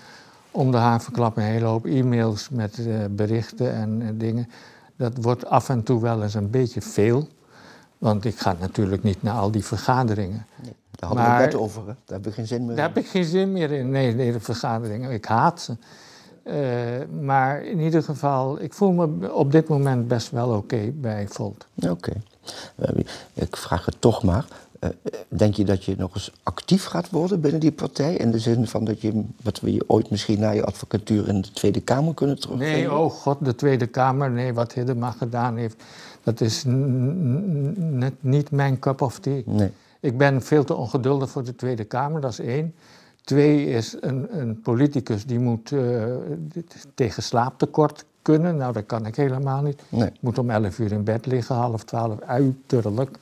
om 0.51 0.71
de 0.71 0.77
havenklap 0.77 1.37
een 1.37 1.43
hele 1.43 1.65
hoop 1.65 1.85
e-mails 1.85 2.49
met 2.49 2.79
eh, 2.87 2.95
berichten 3.09 3.73
en 3.73 4.01
eh, 4.01 4.07
dingen. 4.13 4.49
Dat 4.95 5.13
wordt 5.21 5.45
af 5.45 5.69
en 5.69 5.83
toe 5.83 6.01
wel 6.01 6.23
eens 6.23 6.33
een 6.33 6.49
beetje 6.49 6.81
veel. 6.81 7.27
Want 7.97 8.25
ik 8.25 8.39
ga 8.39 8.55
natuurlijk 8.59 9.03
niet 9.03 9.23
naar 9.23 9.35
al 9.35 9.51
die 9.51 9.65
vergaderingen. 9.65 10.45
Nee, 10.61 10.73
daar 10.91 11.09
hadden 11.09 11.37
we 11.37 11.41
het 11.41 11.55
over, 11.55 11.81
hè? 11.81 11.85
daar 11.85 11.95
hebben 12.05 12.29
we 12.29 12.35
geen 12.35 12.47
zin 12.47 12.65
meer 12.65 12.75
Daar 12.75 12.89
in. 12.89 12.93
heb 12.93 13.03
ik 13.03 13.09
geen 13.09 13.25
zin 13.25 13.51
meer 13.51 13.71
in. 13.71 13.89
Nee, 13.89 14.13
nee 14.15 14.31
de 14.31 14.39
vergaderingen. 14.39 15.11
Ik 15.11 15.25
haat 15.25 15.61
ze. 15.61 15.77
Eh, 16.43 17.21
maar 17.21 17.63
in 17.63 17.79
ieder 17.79 18.03
geval, 18.03 18.61
ik 18.61 18.73
voel 18.73 18.91
me 18.91 19.33
op 19.33 19.51
dit 19.51 19.67
moment 19.67 20.07
best 20.07 20.31
wel 20.31 20.49
oké 20.49 20.91
bij 20.93 21.27
Volt. 21.27 21.65
Oké. 21.89 22.13
Ik 23.33 23.57
vraag 23.57 23.85
het 23.85 23.95
toch 23.99 24.23
maar. 24.23 24.45
Eh, 24.85 25.11
Denk 25.27 25.53
je 25.53 25.65
dat 25.65 25.83
je 25.83 25.95
nog 25.97 26.15
eens 26.15 26.31
actief 26.43 26.85
gaat 26.85 27.09
worden 27.09 27.41
binnen 27.41 27.59
die 27.59 27.71
partij? 27.71 28.15
In 28.15 28.31
de 28.31 28.39
zin 28.39 28.67
van 28.67 28.85
dat 28.85 29.01
je, 29.01 29.23
wat 29.43 29.59
we 29.59 29.73
je 29.73 29.83
ooit 29.87 30.09
misschien 30.09 30.39
na 30.39 30.49
je 30.51 30.65
advocatuur 30.65 31.27
in 31.27 31.41
de 31.41 31.51
Tweede 31.51 31.81
Kamer 31.81 32.13
kunnen 32.13 32.39
terugvinden? 32.39 32.77
Nee, 32.77 32.93
oh 32.93 33.11
god, 33.11 33.45
de 33.45 33.55
Tweede 33.55 33.87
Kamer, 33.87 34.31
nee, 34.31 34.53
wat 34.53 34.73
Hiddema 34.73 35.11
gedaan 35.11 35.57
heeft, 35.57 35.83
dat 36.23 36.41
is 36.41 36.63
net 36.65 38.13
niet 38.19 38.51
mijn 38.51 38.79
cup 38.79 39.01
of 39.01 39.19
tea. 39.19 39.41
Nee. 39.45 39.71
Ik 39.99 40.17
ben 40.17 40.41
veel 40.41 40.63
te 40.63 40.73
ongeduldig 40.75 41.29
voor 41.29 41.43
de 41.43 41.55
Tweede 41.55 41.83
Kamer, 41.83 42.21
dat 42.21 42.31
is 42.31 42.39
één. 42.39 42.73
Twee 43.21 43.65
is 43.65 43.95
een, 43.99 44.39
een 44.39 44.61
politicus 44.61 45.25
die 45.25 45.39
moet 45.39 45.71
eh, 45.71 46.03
tegen 46.95 47.23
slaaptekort 47.23 48.05
kunnen. 48.21 48.57
Nou, 48.57 48.73
dat 48.73 48.85
kan 48.85 49.05
ik 49.05 49.15
helemaal 49.15 49.61
niet. 49.61 49.81
Nee. 49.89 50.07
Ik 50.07 50.19
moet 50.19 50.37
om 50.37 50.49
11 50.49 50.79
uur 50.79 50.91
in 50.91 51.03
bed 51.03 51.25
liggen, 51.25 51.55
half 51.55 51.83
twaalf, 51.83 52.19
uiterlijk. 52.21 53.17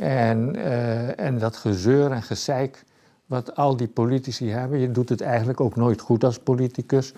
En, 0.00 0.56
eh, 0.56 1.20
en 1.20 1.38
dat 1.38 1.56
gezeur 1.56 2.10
en 2.10 2.22
gezeik 2.22 2.84
wat 3.26 3.56
al 3.56 3.76
die 3.76 3.88
politici 3.88 4.50
hebben, 4.50 4.78
je 4.78 4.90
doet 4.90 5.08
het 5.08 5.20
eigenlijk 5.20 5.60
ook 5.60 5.76
nooit 5.76 6.00
goed 6.00 6.24
als 6.24 6.38
politicus. 6.38 7.12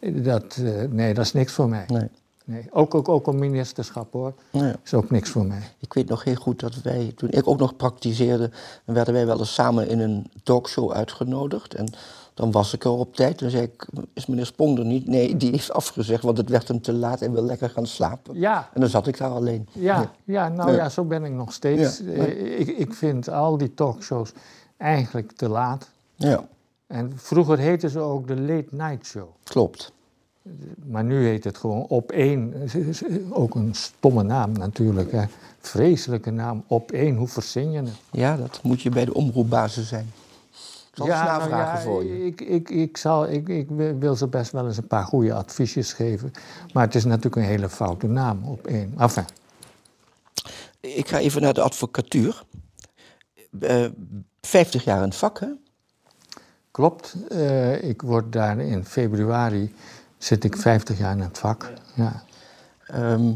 Dat, 0.00 0.56
eh, 0.56 0.72
nee, 0.90 1.14
dat 1.14 1.24
is 1.24 1.32
niks 1.32 1.52
voor 1.52 1.68
mij. 1.68 1.84
nee. 1.86 2.08
Nee. 2.44 2.66
Ook, 2.70 2.94
ook, 2.94 3.08
ook 3.08 3.26
een 3.26 3.38
ministerschap 3.38 4.12
hoor, 4.12 4.34
nee. 4.50 4.72
is 4.84 4.94
ook 4.94 5.10
niks 5.10 5.30
voor 5.30 5.46
mij. 5.46 5.62
Ik 5.78 5.92
weet 5.92 6.08
nog 6.08 6.24
heel 6.24 6.34
goed 6.34 6.60
dat 6.60 6.82
wij, 6.82 7.12
toen 7.16 7.30
ik 7.30 7.48
ook 7.48 7.58
nog 7.58 7.76
praktiseerde, 7.76 8.50
werden 8.84 9.14
wij 9.14 9.26
wel 9.26 9.38
eens 9.38 9.54
samen 9.54 9.88
in 9.88 10.00
een 10.00 10.30
talkshow 10.42 10.92
uitgenodigd. 10.92 11.74
En 11.74 11.92
dan 12.38 12.50
was 12.50 12.74
ik 12.74 12.84
er 12.84 12.90
op 12.90 13.14
tijd. 13.16 13.38
Dan 13.38 13.50
zei 13.50 13.62
ik, 13.62 13.88
is 14.12 14.26
meneer 14.26 14.46
Spong 14.46 14.78
er 14.78 14.84
niet? 14.84 15.06
Nee, 15.06 15.36
die 15.36 15.50
heeft 15.50 15.72
afgezegd, 15.72 16.22
want 16.22 16.36
het 16.36 16.48
werd 16.48 16.68
hem 16.68 16.80
te 16.80 16.92
laat 16.92 17.20
en 17.22 17.32
wil 17.32 17.42
lekker 17.42 17.70
gaan 17.70 17.86
slapen. 17.86 18.38
Ja, 18.38 18.68
En 18.74 18.80
dan 18.80 18.90
zat 18.90 19.06
ik 19.06 19.18
daar 19.18 19.30
alleen. 19.30 19.68
Ja, 19.72 20.10
ja, 20.24 20.48
nou 20.48 20.70
Ja. 20.70 20.76
ja, 20.76 20.88
zo 20.88 21.04
ben 21.04 21.24
ik 21.24 21.32
nog 21.32 21.52
steeds. 21.52 21.98
Ja. 22.04 22.12
Eh, 22.12 22.60
Ik, 22.60 22.68
ik 22.68 22.94
vind 22.94 23.28
al 23.28 23.56
die 23.58 23.74
talkshows 23.74 24.32
eigenlijk 24.76 25.32
te 25.32 25.48
laat. 25.48 25.90
Ja, 26.14 26.44
En 26.86 27.12
vroeger 27.16 27.58
heette 27.58 27.88
ze 27.88 27.98
ook 28.00 28.26
de 28.28 28.40
Late 28.40 28.68
Night 28.70 29.06
Show. 29.06 29.28
klopt. 29.44 29.92
Maar 30.86 31.04
nu 31.04 31.26
heet 31.26 31.44
het 31.44 31.58
gewoon 31.58 31.86
op 31.88 32.12
één. 32.12 32.54
Ook 33.30 33.54
een 33.54 33.74
stomme 33.74 34.22
naam 34.22 34.52
natuurlijk. 34.52 35.12
Hè. 35.12 35.24
Vreselijke 35.60 36.30
naam. 36.30 36.64
Op 36.66 36.92
één. 36.92 37.16
Hoe 37.16 37.28
verzin 37.28 37.70
je 37.70 37.78
het? 37.78 37.88
Ja, 38.10 38.36
dat 38.36 38.60
moet 38.62 38.82
je 38.82 38.90
bij 38.90 39.04
de 39.04 39.14
omroepbasis 39.14 39.88
zijn. 39.88 40.12
Eens 41.06 41.14
nou 41.14 41.24
navragen 41.24 41.78
ja, 41.78 41.84
voor 41.84 42.04
je. 42.04 42.26
Ik, 42.26 42.40
ik, 42.40 42.70
ik, 42.70 42.96
zal, 42.96 43.28
ik, 43.28 43.48
ik 43.48 43.68
wil 43.98 44.16
ze 44.16 44.26
best 44.26 44.52
wel 44.52 44.66
eens 44.66 44.76
een 44.76 44.86
paar 44.86 45.04
goede 45.04 45.34
adviesjes 45.34 45.92
geven. 45.92 46.32
Maar 46.72 46.84
het 46.84 46.94
is 46.94 47.04
natuurlijk 47.04 47.36
een 47.36 47.42
hele 47.42 47.68
foute 47.68 48.06
naam 48.06 48.44
op 48.44 48.66
één. 48.66 48.94
Enfin, 48.98 49.24
Ik 50.80 51.08
ga 51.08 51.18
even 51.18 51.42
naar 51.42 51.54
de 51.54 51.62
advocatuur. 51.62 52.44
Eh 53.60 53.86
50 54.40 54.84
jaar 54.84 54.96
in 54.96 55.02
het 55.02 55.16
vak, 55.16 55.40
hè? 55.40 55.48
klopt. 56.70 57.16
Eh, 57.28 57.82
ik 57.82 58.02
word 58.02 58.32
daar 58.32 58.60
in 58.60 58.84
februari. 58.84 59.74
Zit 60.18 60.44
ik 60.44 60.56
50 60.56 60.98
jaar 60.98 61.12
in 61.12 61.20
het 61.20 61.38
vak. 61.38 61.72
Ja. 61.94 62.22
Ehm, 62.86 63.32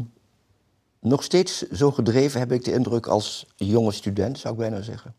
nog 0.99 1.23
steeds 1.23 1.61
zo 1.61 1.91
gedreven 1.91 2.39
heb 2.39 2.51
ik 2.51 2.63
de 2.63 2.73
indruk 2.73 3.07
als 3.07 3.53
jonge 3.55 3.91
student, 3.91 4.39
zou 4.39 4.53
ik 4.53 4.59
bijna 4.59 4.81
zeggen. 4.81 5.13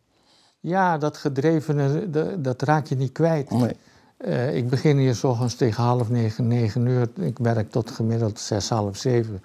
Ja, 0.66 0.98
dat 0.98 1.16
gedrevene, 1.16 2.10
dat 2.40 2.62
raak 2.62 2.86
je 2.86 2.96
niet 2.96 3.12
kwijt. 3.12 3.50
Nee. 3.50 3.76
Eh, 4.16 4.56
ik 4.56 4.68
begin 4.68 4.98
hier 4.98 5.14
s 5.14 5.24
ochtends 5.24 5.54
tegen 5.54 5.82
half 5.82 6.10
negen, 6.10 6.48
negen 6.48 6.86
uur. 6.86 7.08
Ik 7.14 7.38
werk 7.38 7.70
tot 7.70 7.90
gemiddeld 7.90 8.38
zes, 8.40 8.68
half 8.68 8.96
zeven. 8.96 9.42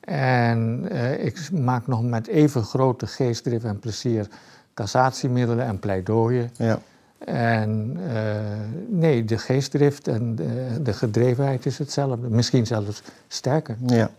En 0.00 0.88
eh, 0.90 1.24
ik 1.24 1.50
maak 1.50 1.86
nog 1.86 2.02
met 2.02 2.26
even 2.26 2.62
grote 2.62 3.06
geestdrift 3.06 3.64
en 3.64 3.78
plezier 3.78 4.28
cassatiemiddelen 4.74 5.64
en 5.64 5.78
pleidooien. 5.78 6.50
Ja. 6.56 6.78
En 7.18 7.96
eh, 8.14 8.40
nee, 8.88 9.24
de 9.24 9.38
geestdrift 9.38 10.08
en 10.08 10.36
de, 10.36 10.82
de 10.82 10.92
gedrevenheid 10.92 11.66
is 11.66 11.78
hetzelfde. 11.78 12.28
Misschien 12.28 12.66
zelfs 12.66 13.02
sterker. 13.28 13.76
ja. 13.86 14.10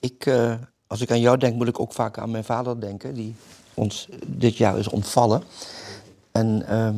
Ik, 0.00 0.30
als 0.86 1.00
ik 1.00 1.10
aan 1.10 1.20
jou 1.20 1.38
denk, 1.38 1.54
moet 1.54 1.68
ik 1.68 1.80
ook 1.80 1.92
vaak 1.92 2.18
aan 2.18 2.30
mijn 2.30 2.44
vader 2.44 2.80
denken, 2.80 3.14
die 3.14 3.34
ons 3.76 4.08
dit 4.26 4.56
jaar 4.56 4.78
is 4.78 4.88
ontvallen. 4.88 5.42
En 6.32 6.66
ehm, 6.66 6.96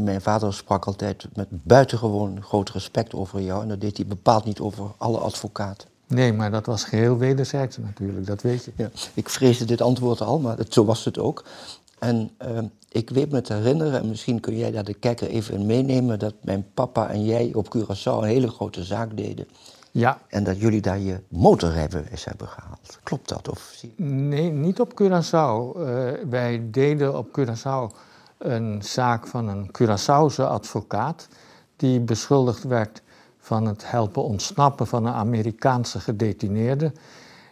mijn 0.00 0.20
vader 0.20 0.54
sprak 0.54 0.84
altijd 0.84 1.26
met 1.34 1.46
buitengewoon 1.50 2.42
groot 2.42 2.70
respect 2.70 3.14
over 3.14 3.40
jou. 3.40 3.62
En 3.62 3.68
dat 3.68 3.80
deed 3.80 3.96
hij 3.96 4.06
bepaald 4.06 4.44
niet 4.44 4.60
over 4.60 4.90
alle 4.96 5.18
advocaten. 5.18 5.88
Nee, 6.06 6.32
maar 6.32 6.50
dat 6.50 6.66
was 6.66 6.84
geheel 6.84 7.16
wederzijds 7.16 7.76
natuurlijk, 7.76 8.26
dat 8.26 8.42
weet 8.42 8.64
je. 8.64 8.72
Ja, 8.76 8.90
ik 9.14 9.28
vreesde 9.28 9.64
dit 9.64 9.80
antwoord 9.80 10.20
al, 10.20 10.38
maar 10.38 10.58
het, 10.58 10.72
zo 10.72 10.84
was 10.84 11.04
het 11.04 11.18
ook. 11.18 11.44
En 11.98 12.30
ehm, 12.36 12.64
ik 12.88 13.10
weet 13.10 13.30
me 13.30 13.40
te 13.40 13.54
herinneren, 13.54 14.00
en 14.00 14.08
misschien 14.08 14.40
kun 14.40 14.56
jij 14.56 14.70
daar 14.70 14.84
de 14.84 14.94
kijker 14.94 15.28
even 15.28 15.54
in 15.54 15.66
meenemen, 15.66 16.18
dat 16.18 16.34
mijn 16.42 16.66
papa 16.74 17.08
en 17.08 17.24
jij 17.24 17.50
op 17.54 17.76
Curaçao 17.76 18.04
een 18.04 18.22
hele 18.22 18.50
grote 18.50 18.84
zaak 18.84 19.16
deden. 19.16 19.46
Ja, 19.90 20.18
En 20.28 20.44
dat 20.44 20.60
jullie 20.60 20.80
daar 20.80 20.98
je 20.98 21.20
motorrijbewijs 21.28 22.24
hebben 22.24 22.48
gehaald. 22.48 22.98
Klopt 23.02 23.28
dat? 23.28 23.48
Of 23.48 23.72
zie- 23.76 23.94
Nee, 24.04 24.50
niet 24.50 24.80
op 24.80 24.92
Curaçao. 25.02 25.80
Eh, 25.80 26.12
wij 26.28 26.62
deden 26.70 27.18
op 27.18 27.38
Curaçao 27.40 27.96
een 28.38 28.82
zaak 28.82 29.26
van 29.26 29.48
een 29.48 29.70
Curaçaose 29.80 30.42
advocaat... 30.44 31.28
die 31.76 32.00
beschuldigd 32.00 32.62
werd 32.64 33.02
van 33.38 33.66
het 33.66 33.90
helpen 33.90 34.22
ontsnappen 34.22 34.86
van 34.86 35.06
een 35.06 35.12
Amerikaanse 35.14 36.00
gedetineerde. 36.00 36.92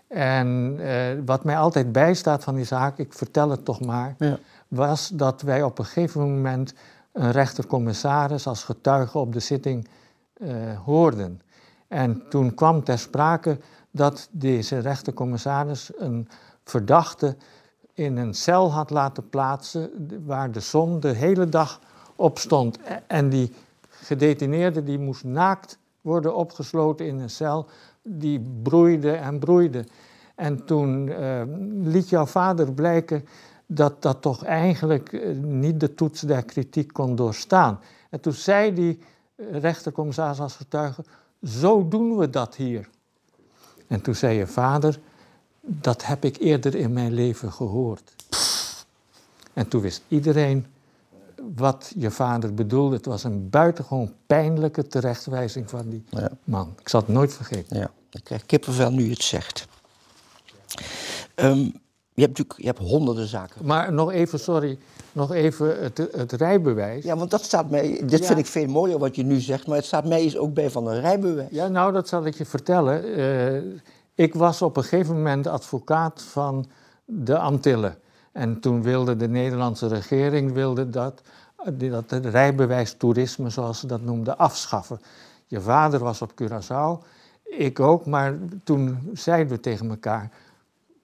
En 0.09 0.77
eh, 0.81 1.19
wat 1.25 1.45
mij 1.45 1.59
altijd 1.59 1.93
bijstaat 1.93 2.45
van 2.45 2.55
die 2.55 2.65
zaak, 2.65 2.99
ik 2.99 3.13
vertel 3.13 3.51
het 3.51 3.65
toch 3.65 3.81
maar... 3.81 4.15
Ja. 4.19 4.39
was 4.69 5.09
dat 5.09 5.43
wij 5.43 5.63
op 5.63 5.79
een 5.79 5.85
gegeven 5.85 6.21
moment 6.21 6.75
een 7.13 7.31
rechtercommissaris 7.31 8.47
als 8.47 8.65
getuige 8.65 9.19
op 9.19 9.33
de 9.33 9.41
zitting 9.41 9.89
eh, 10.33 10.49
hoorden. 10.85 11.41
En 11.89 12.29
toen 12.29 12.55
kwam 12.55 12.85
ter 12.85 12.99
sprake 12.99 13.59
dat 13.91 14.29
deze 14.31 14.79
rechtercommissaris 14.79 15.91
een 15.97 16.29
verdachte 16.65 17.37
in 17.93 18.17
een 18.17 18.35
cel 18.35 18.73
had 18.73 18.91
laten 18.91 19.29
plaatsen 19.29 19.91
waar 20.25 20.53
de 20.53 20.61
zon 20.61 21.01
de 21.01 21.09
hele 21.13 21.49
dag 21.49 21.81
op 22.17 22.39
stond. 22.39 22.79
En 23.07 23.29
die 23.29 23.53
gedetineerde 23.89 24.83
die 24.83 24.99
moest 24.99 25.25
naakt 25.25 25.79
worden 26.01 26.35
opgesloten 26.35 27.07
in 27.07 27.19
een 27.19 27.31
cel 27.31 27.67
die 28.03 28.41
broeide 28.63 29.13
en 29.13 29.39
broeide. 29.39 29.85
En 30.35 30.65
toen 30.65 31.09
eh, 31.09 31.43
liet 31.83 32.09
jouw 32.09 32.27
vader 32.27 32.73
blijken 32.73 33.25
dat 33.67 34.03
dat 34.03 34.23
toch 34.23 34.45
eigenlijk 34.45 35.13
eh, 35.13 35.37
niet 35.37 35.81
de 35.81 35.95
toets 35.95 36.21
der 36.21 36.45
kritiek 36.45 36.93
kon 36.93 37.17
doorstaan. 37.17 37.81
En 38.11 38.21
toen 38.21 38.33
zei 38.33 38.75
die 38.75 38.99
rechtercommissaris 39.37 40.41
als 40.41 40.57
getuige, 40.57 41.05
zo 41.47 41.89
doen 41.89 42.17
we 42.17 42.31
dat 42.31 42.55
hier. 42.57 42.89
En 43.87 44.01
toen 44.01 44.15
zei 44.15 44.39
je 44.39 44.47
vader, 44.47 44.99
dat 45.61 46.05
heb 46.07 46.25
ik 46.25 46.37
eerder 46.37 46.75
in 46.75 46.93
mijn 46.93 47.13
leven 47.13 47.53
gehoord. 47.53 48.15
En 49.53 49.69
toen 49.69 49.81
wist 49.81 50.03
iedereen 50.09 50.67
wat 51.57 51.93
je 51.97 52.11
vader 52.11 52.55
bedoelde. 52.55 52.97
Het 52.97 53.07
was 53.07 53.25
een 53.25 53.51
buitengewoon 53.51 54.13
pijnlijke 54.27 54.87
terechtwijzing 54.87 55.71
van 55.71 55.89
die 55.89 56.05
Ja. 56.11 56.31
man. 56.45 56.75
Ik 56.81 56.89
zal 56.89 57.01
het 57.01 57.09
nooit 57.09 57.35
vergeten. 57.35 57.79
Ja, 57.79 57.91
ik 58.11 58.25
krijg 58.25 58.47
kippenvel 58.47 58.91
nu 58.91 59.11
het 59.11 59.23
zegt. 59.23 59.67
Ehm, 61.35 61.69
je 62.17 62.23
hebt 62.23 62.39
natuurlijk 62.39 62.61
je 62.61 62.67
hebt 62.67 62.91
honderden 62.91 63.27
zaken. 63.27 63.67
Maar 63.67 63.93
nog 63.93 64.13
even, 64.13 64.39
sorry, 64.41 64.79
nog 65.13 65.33
even 65.33 65.83
het, 65.83 66.09
het 66.13 66.33
rijbewijs. 66.33 67.05
Ja, 67.05 67.17
want 67.17 67.31
dat 67.31 67.43
staat 67.43 67.71
mij, 67.71 68.03
dit 68.05 68.19
Ja. 68.21 68.27
vind 68.27 68.39
ik 68.39 68.47
veel 68.47 68.67
mooier 68.67 68.99
wat 68.99 69.17
je 69.17 69.23
nu 69.25 69.41
zegt, 69.41 69.67
maar 69.67 69.77
het 69.77 69.85
staat 69.85 70.05
mij 70.05 70.21
eens 70.21 70.37
ook 70.37 70.55
bij 70.55 70.71
van 70.71 70.87
een 70.87 71.01
rijbewijs. 71.01 71.49
Ja, 71.51 71.69
nou, 71.69 71.93
dat 71.93 72.09
zal 72.09 72.27
ik 72.27 72.35
je 72.35 72.45
vertellen. 72.45 73.15
Eh, 73.15 73.63
ik 74.15 74.35
was 74.35 74.63
op 74.63 74.77
een 74.77 74.83
gegeven 74.83 75.15
moment 75.15 75.47
advocaat 75.47 76.23
van 76.23 76.67
de 77.05 77.39
Antillen. 77.39 77.99
En 78.33 78.61
toen 78.61 78.83
wilde 78.83 79.17
de 79.17 79.29
Nederlandse 79.29 79.87
regering 79.87 80.53
wilde 80.53 80.91
dat, 80.91 81.21
dat 81.75 82.11
het 82.11 82.27
rijbewijs 82.27 82.95
toerisme, 82.99 83.51
zoals 83.51 83.81
ze 83.81 83.87
dat 83.87 84.01
noemden, 84.03 84.39
afschaffen. 84.39 85.01
Je 85.47 85.61
vader 85.61 86.01
was 86.01 86.23
op 86.23 86.33
Curaçao, 86.43 87.07
ik 87.43 87.81
ook, 87.81 88.07
maar 88.07 88.39
toen 88.65 89.11
zeiden 89.13 89.53
we 89.53 89.61
tegen 89.61 89.91
elkaar... 89.91 90.31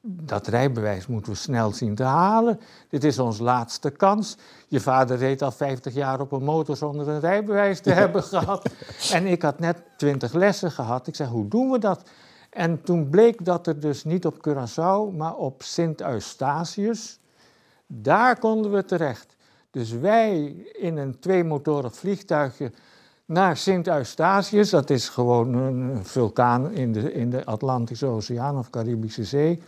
dat 0.05 0.47
rijbewijs 0.47 1.07
moeten 1.07 1.33
we 1.33 1.39
snel 1.39 1.73
zien 1.73 1.95
te 1.95 2.03
halen. 2.03 2.61
Dit 2.89 3.05
is 3.05 3.19
onze 3.19 3.43
laatste 3.43 3.91
kans. 3.91 4.37
Je 4.69 4.81
vader 4.81 5.17
reed 5.17 5.43
al 5.43 5.51
50 5.51 5.95
jaar 5.95 6.21
op 6.21 6.33
een 6.33 6.45
motor 6.45 6.77
zonder 6.77 7.09
een 7.09 7.21
rijbewijs 7.21 7.81
te 7.81 7.91
hebben 7.91 8.23
gehad. 8.23 8.71
En 9.13 9.27
ik 9.27 9.43
had 9.43 9.59
net 9.59 9.83
20 9.97 10.33
lessen 10.33 10.71
gehad. 10.71 11.07
Ik 11.07 11.15
zei, 11.15 11.29
hoe 11.29 11.49
doen 11.49 11.71
we 11.71 11.79
dat? 11.79 12.03
En 12.51 12.83
toen 12.83 13.09
bleek 13.09 13.45
dat 13.45 13.67
er 13.67 13.81
dus 13.81 14.05
niet 14.05 14.27
op 14.27 14.49
Curaçao, 14.49 15.17
maar 15.17 15.35
op 15.35 15.63
Sint 15.63 16.01
Eustatius, 16.01 17.19
daar 17.87 18.39
konden 18.39 18.73
we 18.73 18.85
terecht. 18.85 19.37
Dus 19.71 19.93
wij 19.93 20.47
in 20.73 20.97
een 20.97 21.19
tweemotorig 21.19 21.97
vliegtuigje 21.97 22.73
naar 23.33 23.57
Sint 23.57 23.87
Eustatius, 23.87 24.71
dat 24.71 24.91
is 24.91 25.09
gewoon 25.09 25.55
een 25.55 26.05
vulkaan 26.05 26.73
in 26.73 26.93
de, 26.93 27.13
in 27.13 27.31
de 27.31 27.45
Atlantische 27.45 28.07
Oceaan 28.07 28.59
of 28.59 28.71
Caribische 28.71 29.25
Zee. 29.25 29.63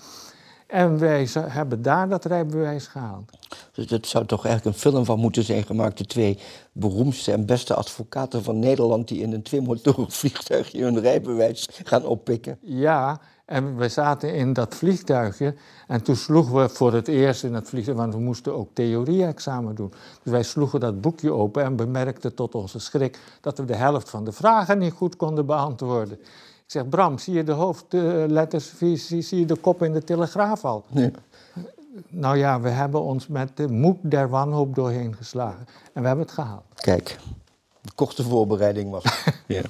En 0.67 0.99
wij 0.99 1.29
hebben 1.37 1.83
daar 1.83 2.09
dat 2.09 2.25
rijbewijs 2.25 2.87
gehaald. 2.87 3.31
Dus 3.73 3.87
dat 3.87 4.07
zou 4.07 4.27
toch 4.27 4.47
eigenlijk 4.47 4.77
een 4.77 4.83
film 4.83 5.05
van 5.05 5.19
moeten 5.19 5.45
zijn 5.45 5.65
gemaakt. 5.65 5.99
De 5.99 6.07
twee 6.07 6.39
beroemdste 6.73 7.33
en 7.33 7.47
beste 7.47 7.75
advocaten 7.75 8.43
van 8.43 8.59
Nederland 8.59 9.09
die 9.09 9.21
in 9.21 9.33
een 9.33 9.43
tweemotorig 9.43 10.15
vliegtuigje 10.15 10.83
hun 10.83 11.01
rijbewijs 11.01 11.69
gaan 11.85 12.05
oppikken. 12.05 12.59
Ja, 12.61 13.21
en 13.45 13.77
we 13.77 13.89
zaten 13.89 14.35
in 14.35 14.53
dat 14.53 14.75
vliegtuigje 14.75 15.55
en 15.87 16.03
toen 16.03 16.17
sloegen 16.17 16.55
we 16.55 16.69
voor 16.69 16.93
het 16.93 17.09
eerst 17.09 17.45
in 17.45 17.53
dat 17.53 17.69
vliegtuig, 17.69 17.99
want 17.99 18.15
we 18.15 18.21
moesten 18.21 18.55
ook 18.55 18.69
theorie-examen 18.73 19.75
doen. 19.75 19.93
Dus 20.23 20.33
wij 20.33 20.43
sloegen 20.43 20.81
dat 20.81 21.01
boekje 21.01 21.33
open 21.33 21.65
en 21.65 21.77
bemerkten 21.77 22.35
tot 22.35 22.55
onze 22.55 22.79
schrik 22.79 23.19
dat 23.41 23.59
we 23.59 23.65
de 23.65 23.77
helft 23.77 24.11
van 24.11 24.25
de 24.25 24.33
vragen 24.33 24.79
niet 24.79 24.93
goed 24.93 25.17
konden 25.17 25.47
beantwoorden. 25.47 26.21
Ik 26.21 26.71
zeg, 26.71 26.89
Bram, 26.89 27.19
zie 27.19 27.35
je 27.35 27.45
de 27.45 27.53
hoofdletters, 27.53 28.79
zie, 28.79 29.23
zie, 29.23 29.39
je 29.39 29.47
de 29.47 29.57
kop 29.57 29.83
in 29.83 29.93
de 29.93 30.05
telegraaf 30.05 30.65
al? 30.65 30.85
Ja. 30.89 31.11
Nou 32.09 32.37
ja, 32.37 32.61
we 32.61 32.69
hebben 32.69 33.03
ons 33.03 33.27
met 33.27 33.57
de 33.57 33.69
moed 33.69 33.97
der 34.03 34.29
wanhoop 34.29 34.75
doorheen 34.75 35.17
geslagen 35.17 35.67
en 35.93 36.01
we 36.03 36.07
hebben 36.07 36.25
het 36.25 36.35
gehaald. 36.35 36.65
Kijk, 36.75 37.19
een 37.83 37.95
korte 37.95 38.23
voorbereiding 38.23 38.91
was 38.91 39.05
ja. 39.47 39.63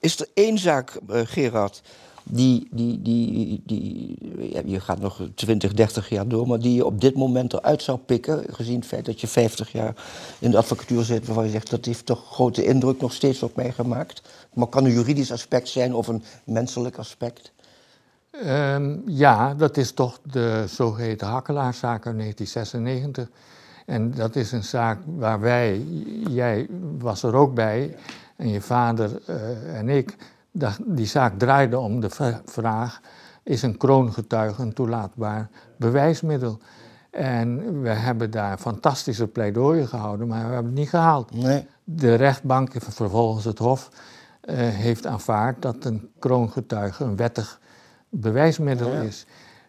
Is 0.00 0.20
er 0.20 0.28
één 0.34 0.58
zaak, 0.58 0.98
eh, 1.08 1.20
Gerard, 1.24 1.82
die, 2.24 2.68
die, 2.70 3.02
die, 3.02 3.62
die 3.66 4.16
je 4.64 4.80
gaat 4.80 5.00
nog 5.00 5.20
20, 5.34 5.72
30 5.72 6.08
jaar 6.08 6.28
door, 6.28 6.46
maar 6.46 6.58
die 6.58 6.74
je 6.74 6.86
op 6.86 7.00
dit 7.00 7.14
moment 7.14 7.52
eruit 7.52 7.82
zou 7.82 7.98
pikken, 7.98 8.44
gezien 8.50 8.78
het 8.78 8.86
feit 8.86 9.04
dat 9.04 9.20
je 9.20 9.26
50 9.26 9.72
jaar 9.72 9.94
in 10.38 10.50
de 10.50 10.56
advocatuur 10.56 11.04
zit, 11.04 11.26
waarvan 11.26 11.44
je 11.44 11.50
zegt 11.50 11.70
dat 11.70 11.84
heeft 11.84 12.06
toch 12.06 12.24
grote 12.32 12.64
indruk 12.64 13.00
nog 13.00 13.12
steeds 13.12 13.42
op 13.42 13.56
mij 13.56 13.72
gemaakt. 13.72 14.22
Maar 14.52 14.66
kan 14.66 14.84
een 14.84 14.92
juridisch 14.92 15.32
aspect 15.32 15.68
zijn 15.68 15.94
of 15.94 16.08
een 16.08 16.22
menselijk 16.44 16.98
aspect. 16.98 17.52
Ehm, 18.30 18.96
ja, 19.06 19.54
dat 19.54 19.76
is 19.76 19.92
toch 19.92 20.20
de 20.22 20.64
zogeheten 20.68 21.26
Hakkelaarszaak 21.26 22.06
uit 22.06 22.16
1996. 22.16 23.28
En 23.86 24.10
dat 24.10 24.36
is 24.36 24.52
een 24.52 24.64
zaak 24.64 24.98
waar 25.16 25.40
wij, 25.40 25.84
jij 26.28 26.66
was 26.98 27.22
er 27.22 27.34
ook 27.34 27.54
bij, 27.54 27.96
en 28.36 28.48
je 28.48 28.60
vader 28.60 29.22
en 29.74 29.88
ik 29.88 30.16
die 30.84 31.06
zaak 31.06 31.38
draaide 31.38 31.78
om 31.78 32.00
de 32.00 32.10
vraag: 32.44 33.00
is 33.42 33.62
een 33.62 33.76
kroongetuige 33.76 34.62
een 34.62 34.72
toelaatbaar 34.72 35.48
bewijsmiddel? 35.76 36.58
En 37.10 37.80
we 37.82 37.88
hebben 37.88 38.30
daar 38.30 38.58
fantastische 38.58 39.26
pleidooien 39.26 39.88
gehouden, 39.88 40.26
maar 40.26 40.46
we 40.46 40.52
hebben 40.52 40.70
het 40.70 40.80
niet 40.80 40.88
gehaald. 40.88 41.34
Nee. 41.34 41.66
De 41.84 42.14
rechtbank, 42.14 42.72
vervolgens 42.78 43.44
het 43.44 43.58
Hof, 43.58 43.88
uh, 44.44 44.56
heeft 44.56 45.06
aanvaard 45.06 45.62
dat 45.62 45.84
een 45.84 46.10
kroongetuige 46.18 47.04
een 47.04 47.16
wettig 47.16 47.60
bewijsmiddel 48.08 48.92
is. 48.92 49.26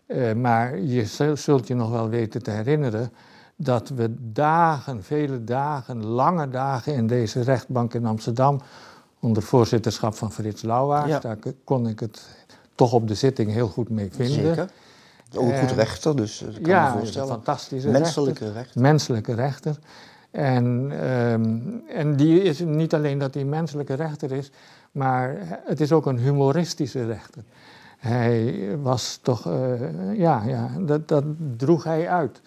Uh, 0.07 0.33
maar 0.33 0.79
je 0.79 1.05
zult 1.35 1.67
je 1.67 1.75
nog 1.75 1.89
wel 1.89 2.09
weten 2.09 2.43
te 2.43 2.51
herinneren 2.51 3.11
dat 3.55 3.89
we 3.89 4.31
dagen, 4.31 5.03
vele 5.03 5.43
dagen, 5.43 6.05
lange 6.05 6.49
dagen 6.49 6.93
in 6.93 7.07
deze 7.07 7.41
rechtbank 7.41 7.93
in 7.93 8.05
Amsterdam 8.05 8.61
onder 9.25 9.43
voorzitterschap 9.43 10.15
van 10.15 10.31
Frits 10.31 10.61
Lauwaard. 10.61 11.21
Daar 11.21 11.37
kon 11.63 11.87
ik 11.87 11.99
het 11.99 12.21
toch 12.75 12.93
op 12.93 13.07
de 13.07 13.15
zitting 13.15 13.51
heel 13.51 13.67
goed 13.67 13.89
mee 13.89 14.09
vinden. 14.11 14.55
Zeker. 14.55 14.69
Ook 15.35 15.49
een 15.49 15.59
goed 15.59 15.71
rechter, 15.71 16.15
dus 16.15 16.41
eh, 16.41 16.53
kan 16.53 16.61
ja, 16.63 16.91
me 16.91 16.97
voorstellen. 16.97 17.27
een 17.27 17.33
fantastische 17.33 17.89
Menselijke 17.89 18.51
rechter. 18.51 18.81
Menselijke 18.81 19.33
rechter. 19.33 19.77
En, 20.31 20.91
um, 21.09 21.83
en 21.87 22.15
die 22.15 22.41
is 22.41 22.59
niet 22.59 22.93
alleen 22.93 23.17
dat 23.17 23.33
hij 23.33 23.43
menselijke 23.43 23.93
rechter 23.93 24.31
is, 24.31 24.51
maar 24.91 25.35
het 25.65 25.81
is 25.81 25.91
ook 25.91 26.05
een 26.05 26.17
humoristische 26.17 27.05
rechter. 27.05 27.43
Hij 27.97 28.69
was 28.81 29.19
toch, 29.21 29.47
uh, 29.47 30.17
ja, 30.17 30.43
ja 30.45 30.69
dat, 30.79 31.07
dat 31.07 31.23
droeg 31.57 31.83
hij 31.83 32.09
uit. 32.09 32.41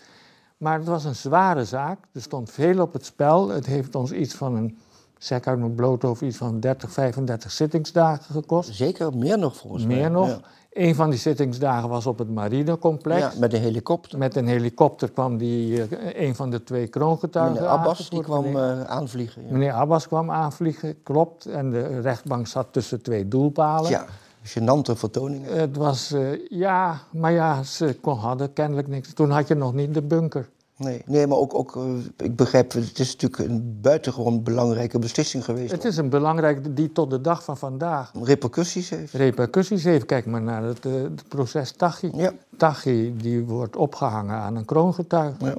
Maar 0.56 0.78
het 0.78 0.87
was 0.87 1.04
een 1.04 1.14
zware 1.14 1.64
zaak, 1.64 1.99
er 2.12 2.23
stond 2.23 2.50
veel 2.50 2.80
op 2.80 2.92
het 2.92 3.04
spel. 3.04 3.49
Het 3.49 3.66
heeft 3.66 3.94
ons 3.94 4.12
iets 4.12 4.35
van 4.35 4.56
een 4.56 4.78
zeg 5.18 5.44
uit 5.44 5.58
mijn 5.58 5.75
bloot 5.75 6.04
over 6.04 6.26
iets 6.26 6.37
van 6.37 6.60
30, 6.60 6.90
35 6.90 7.50
zittingsdagen 7.50 8.34
gekost. 8.34 8.75
Zeker, 8.75 9.16
meer 9.16 9.38
nog 9.38 9.56
volgens 9.56 9.84
mij. 9.84 9.96
Meer 9.96 10.10
nog. 10.10 10.40
Een 10.72 10.94
van 10.94 11.10
die 11.10 11.18
zittingsdagen 11.18 11.88
was 11.88 12.06
op 12.06 12.18
het 12.18 12.30
marinecomplex. 12.30 13.20
Ja, 13.20 13.32
met 13.38 13.52
een 13.52 13.60
helikopter. 13.60 14.18
Met 14.18 14.37
een 14.37 14.46
helikopter 14.46 15.10
kwam 15.10 15.37
die, 15.37 15.88
uh, 15.88 16.25
een 16.26 16.34
van 16.34 16.50
de 16.50 16.62
twee 16.62 16.87
kroongetuigen 16.87 17.54
Meneer 17.54 17.68
Abbas, 17.68 18.10
die 18.10 18.22
kwam 18.22 18.42
meneer, 18.42 18.76
uh, 18.76 18.84
aanvliegen. 18.84 19.42
Ja. 19.46 19.52
Meneer 19.52 19.72
Abbas 19.72 20.06
kwam 20.06 20.30
aanvliegen, 20.30 21.02
klopt. 21.02 21.46
En 21.46 21.70
de 21.70 22.00
rechtbank 22.00 22.46
zat 22.46 22.66
tussen 22.70 23.02
twee 23.02 23.28
doelpalen. 23.28 23.90
Ja, 23.90 24.04
gênante 24.42 24.92
vertoningen. 24.96 25.58
Het 25.58 25.76
was, 25.76 26.12
uh, 26.12 26.48
ja, 26.48 27.00
maar 27.10 27.32
ja, 27.32 27.62
ze 27.62 27.98
kon, 28.00 28.16
hadden 28.16 28.52
kennelijk 28.52 28.88
niks. 28.88 29.12
Toen 29.12 29.30
had 29.30 29.48
je 29.48 29.54
nog 29.54 29.72
niet 29.72 29.94
de 29.94 30.02
bunker. 30.02 30.48
Nee, 30.78 31.02
nee 31.06 31.26
maar 31.26 31.38
ook, 31.38 31.54
ook, 31.54 31.76
eh, 31.76 31.94
ik 32.16 32.37
begrijp, 32.37 32.73
het 32.73 32.99
is 32.99 33.16
natuurlijk 33.16 33.50
een 33.50 33.78
buitengewoon 33.80 34.42
belangrijke 34.42 34.99
beslissing 34.99 35.44
geweest. 35.44 35.70
Het 35.70 35.85
is 35.85 35.97
een 35.97 36.08
belangrijke 36.08 36.75
die 36.75 36.92
tot 36.92 37.11
de 37.11 37.20
dag 37.20 37.44
van 37.44 37.56
vandaag... 37.56 38.12
Repercussies 38.23 38.90
heeft. 38.90 39.12
Repercussies 39.12 39.85
heeft. 39.85 40.06
Kijk 40.06 40.26
maar 40.26 40.42
naar 40.42 40.62
het, 40.62 40.87
eh, 40.87 40.92
het 40.92 41.28
proces 41.28 41.73
Tachi. 41.73 42.11
Ja. 42.14 42.32
Tachi 42.56 43.16
die 43.16 43.44
wordt 43.44 43.76
opgehangen 43.76 44.37
aan 44.37 44.56
een 44.56 44.64
kroongetuige. 44.64 45.44
Ja. 45.44 45.56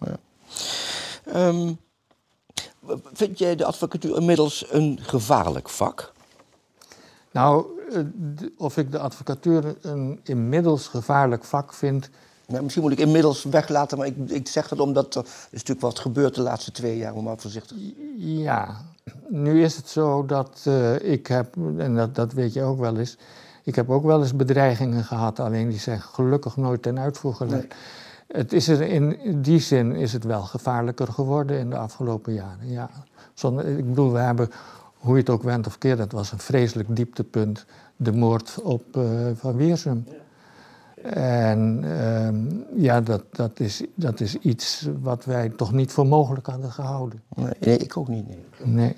ja. 0.00 0.18
Um, 1.48 1.78
vind 3.12 3.38
jij 3.38 3.56
de 3.56 3.64
advocatuur 3.64 4.16
inmiddels 4.16 4.66
een 4.70 4.98
gevaarlijk 5.02 5.68
vak? 5.68 6.12
Nou, 7.30 7.66
eh, 7.92 8.00
of 8.56 8.76
ik 8.76 8.92
de 8.92 8.98
advocatuur 8.98 9.76
een 9.80 10.20
inmiddels 10.22 10.88
gevaarlijk 10.88 11.44
vak 11.44 11.72
vind... 11.72 12.10
Ja, 12.46 12.62
misschien 12.62 12.82
moet 12.82 12.92
ik 12.92 12.98
inmiddels 12.98 13.44
weglaten, 13.44 13.98
maar 13.98 14.06
ik, 14.06 14.16
ik 14.26 14.48
zeg 14.48 14.68
dat 14.68 14.80
omdat 14.80 15.14
er 15.14 15.24
is 15.24 15.50
natuurlijk 15.50 15.80
wat 15.80 15.98
gebeurd 15.98 16.34
de 16.34 16.40
laatste 16.40 16.72
twee 16.72 16.96
jaar, 16.96 17.14
om 17.14 17.24
maar 17.24 17.38
voorzichtig. 17.38 17.76
Ja, 18.16 18.76
nu 19.28 19.62
is 19.62 19.76
het 19.76 19.88
zo 19.88 20.26
dat 20.26 20.64
uh, 20.68 21.12
ik 21.12 21.26
heb, 21.26 21.56
en 21.78 21.94
dat, 21.94 22.14
dat 22.14 22.32
weet 22.32 22.52
je 22.52 22.62
ook 22.62 22.78
wel 22.78 22.96
eens, 22.96 23.16
ik 23.62 23.74
heb 23.74 23.90
ook 23.90 24.04
wel 24.04 24.20
eens 24.20 24.36
bedreigingen 24.36 25.04
gehad, 25.04 25.40
alleen 25.40 25.68
die 25.68 25.78
zijn 25.78 26.00
gelukkig 26.00 26.56
nooit 26.56 26.82
ten 26.82 26.98
uitvoer 26.98 27.34
gelegd. 27.34 27.74
Het 28.26 28.52
is 28.52 28.68
er 28.68 28.80
in 28.80 29.18
die 29.42 29.60
zin 29.60 29.94
is 29.94 30.12
het 30.12 30.24
wel 30.24 30.42
gevaarlijker 30.42 31.12
geworden 31.12 31.58
in 31.58 31.70
de 31.70 31.76
afgelopen 31.76 32.32
jaren. 32.32 32.70
Ja. 32.70 32.90
Zonder, 33.34 33.64
ik 33.64 33.88
bedoel, 33.88 34.12
we 34.12 34.18
hebben, 34.18 34.50
hoe 34.96 35.14
je 35.14 35.20
het 35.20 35.30
ook 35.30 35.42
went 35.42 35.66
of 35.66 35.78
keert, 35.78 35.98
dat 35.98 36.12
was 36.12 36.32
een 36.32 36.38
vreselijk 36.38 36.96
dieptepunt, 36.96 37.64
de 37.96 38.12
moord 38.12 38.58
op 38.62 38.96
uh, 38.96 39.04
Van 39.34 39.56
Weersum. 39.56 40.04
Ja. 40.06 40.24
En 41.02 41.84
um, 41.84 42.64
ja, 42.76 43.00
dat, 43.00 43.22
dat, 43.32 43.60
is, 43.60 43.82
dat 43.94 44.20
is 44.20 44.36
iets 44.36 44.88
wat 45.00 45.24
wij 45.24 45.48
toch 45.48 45.72
niet 45.72 45.92
voor 45.92 46.06
mogelijk 46.06 46.46
hadden 46.46 46.72
gehouden. 46.72 47.22
Nee, 47.60 47.78
ik 47.78 47.96
ook 47.96 48.08
niet. 48.08 48.28
Nee. 48.28 48.38
nee. 48.64 48.96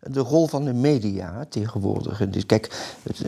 De 0.00 0.20
rol 0.20 0.46
van 0.46 0.64
de 0.64 0.72
media 0.72 1.46
tegenwoordig. 1.48 2.28
Dus 2.30 2.46
kijk, 2.46 2.96
het, 3.02 3.18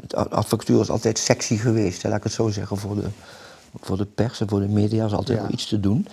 het 0.00 0.14
advocatuur 0.14 0.80
is 0.80 0.90
altijd 0.90 1.18
sexy 1.18 1.56
geweest, 1.56 2.04
laat 2.04 2.16
ik 2.16 2.22
het 2.22 2.32
zo 2.32 2.48
zeggen, 2.48 2.76
voor 2.76 2.94
de, 2.94 3.08
voor 3.80 3.96
de 3.96 4.06
pers 4.06 4.40
en 4.40 4.48
voor 4.48 4.60
de 4.60 4.68
media 4.68 5.04
is 5.04 5.12
altijd 5.12 5.38
ja. 5.38 5.44
wel 5.44 5.52
iets 5.52 5.68
te 5.68 5.80
doen. 5.80 6.06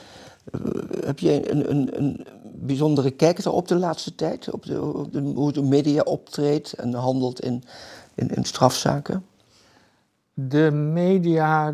Uh, 0.51 0.61
heb 1.05 1.19
jij 1.19 1.51
een, 1.51 1.71
een, 1.71 1.89
een 1.97 2.25
bijzondere 2.43 3.11
kijk 3.11 3.43
daarop 3.43 3.67
de 3.67 3.75
laatste 3.75 4.15
tijd? 4.15 4.51
Op, 4.51 4.65
de, 4.65 4.81
op 4.81 5.13
de, 5.13 5.19
hoe 5.19 5.51
de 5.51 5.63
media 5.63 6.01
optreedt 6.01 6.73
en 6.73 6.93
handelt 6.93 7.39
in, 7.39 7.63
in, 8.15 8.29
in 8.29 8.43
strafzaken? 8.43 9.25
De 10.37 10.71
media, 10.71 11.73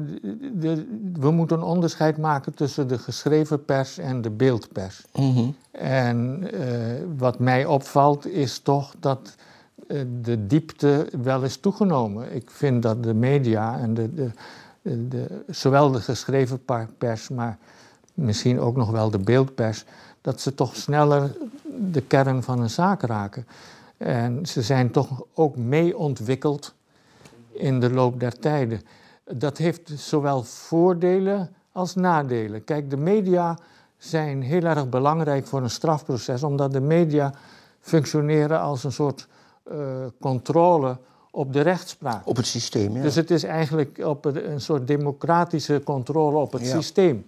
de, 0.53 0.85
we 1.13 1.31
moeten 1.31 1.57
een 1.57 1.63
onderscheid 1.63 2.17
maken 2.17 2.53
tussen 2.53 2.87
de 2.87 2.97
geschreven 2.97 3.65
pers 3.65 3.97
en 3.97 4.21
de 4.21 4.29
beeldpers. 4.29 5.05
Mm 5.13 5.33
-hmm. 5.33 5.55
En 5.71 6.47
uh, 6.53 6.61
wat 7.17 7.39
mij 7.39 7.65
opvalt 7.65 8.27
is 8.27 8.59
toch 8.59 8.93
dat 8.99 9.35
uh, 9.87 10.01
de 10.21 10.47
diepte 10.47 11.07
wel 11.21 11.43
is 11.43 11.57
toegenomen. 11.57 12.35
Ik 12.35 12.51
vind 12.51 12.81
dat 12.81 13.03
de 13.03 13.13
media 13.13 13.79
en 13.79 13.93
de, 13.93 14.13
de, 14.13 14.31
de, 15.07 15.43
zowel 15.47 15.91
de 15.91 16.01
geschreven 16.01 16.61
pers, 16.97 17.29
maar 17.29 17.57
misschien 18.13 18.59
ook 18.59 18.75
nog 18.75 18.91
wel 18.91 19.09
de 19.09 19.19
beeldpers, 19.19 19.85
dat 20.21 20.41
ze 20.41 20.55
toch 20.55 20.75
sneller 20.75 21.37
de 21.91 22.01
kern 22.01 22.43
van 22.43 22.61
een 22.61 22.69
zaak 22.69 23.01
raken. 23.01 23.47
En 23.97 24.45
ze 24.45 24.61
zijn 24.61 24.91
toch 24.91 25.23
ook 25.33 25.55
mee 25.55 25.97
ontwikkeld 25.97 26.73
in 27.53 27.79
de 27.79 27.89
loop 27.89 28.19
der 28.19 28.39
tijden. 28.39 28.81
Dat 29.35 29.57
heeft 29.57 29.91
zowel 29.95 30.43
voordelen 30.43 31.55
als 31.71 31.95
nadelen. 31.95 32.63
Kijk, 32.63 32.89
de 32.89 32.97
media 32.97 33.57
zijn 33.97 34.41
heel 34.41 34.63
erg 34.63 34.89
belangrijk 34.89 35.47
voor 35.47 35.61
een 35.61 35.69
strafproces, 35.69 36.43
omdat 36.43 36.71
de 36.71 36.81
media 36.81 37.33
functioneren 37.79 38.59
als 38.59 38.83
een 38.83 38.91
soort 38.91 39.27
uh, 39.71 39.77
controle 40.19 40.97
op 41.31 41.53
de 41.53 41.61
rechtspraak. 41.61 42.27
Op 42.27 42.35
het 42.35 42.45
systeem, 42.45 42.95
ja. 42.95 43.01
Dus 43.01 43.15
het 43.15 43.31
is 43.31 43.43
eigenlijk 43.43 43.97
op 44.03 44.25
een, 44.25 44.51
een 44.51 44.61
soort 44.61 44.87
democratische 44.87 45.81
controle 45.83 46.37
op 46.37 46.51
het 46.51 46.61
Ja. 46.61 46.67
systeem. 46.67 47.25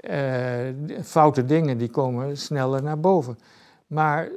Uh, 0.00 0.14
foute 1.02 1.44
dingen 1.44 1.78
die 1.78 1.90
komen 1.90 2.36
sneller 2.36 2.82
naar 2.82 3.00
boven. 3.00 3.38
Maar 3.88 4.28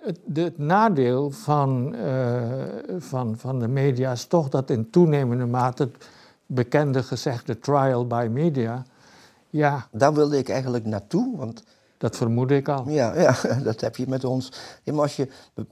het, 0.00 0.18
het 0.32 0.58
nadeel 0.58 1.30
van, 1.30 1.94
uh, 1.94 2.42
van, 2.98 3.38
van 3.38 3.58
de 3.58 3.68
media 3.68 4.12
is 4.12 4.24
toch 4.24 4.48
dat 4.48 4.70
in 4.70 4.90
toenemende 4.90 5.46
mate 5.46 5.82
het 5.82 6.08
bekende 6.46 7.02
gezegde 7.02 7.58
trial 7.58 8.06
by 8.06 8.28
media, 8.30 8.84
ja, 9.50 9.86
Daar 9.90 10.14
wilde 10.14 10.38
ik 10.38 10.48
eigenlijk 10.48 10.84
naartoe, 10.84 11.36
want 11.36 11.64
dat 12.08 12.16
vermoed 12.16 12.50
ik 12.50 12.68
al. 12.68 12.88
ja, 12.88 13.20
ja, 13.20 13.36
dat 13.68 13.80
heb 13.80 13.96
je 13.96 14.04
met 14.08 14.24
ons. 14.24 14.52
Ja, 14.82 14.92
maar 14.92 15.02
als 15.02 15.16
je, 15.16 15.28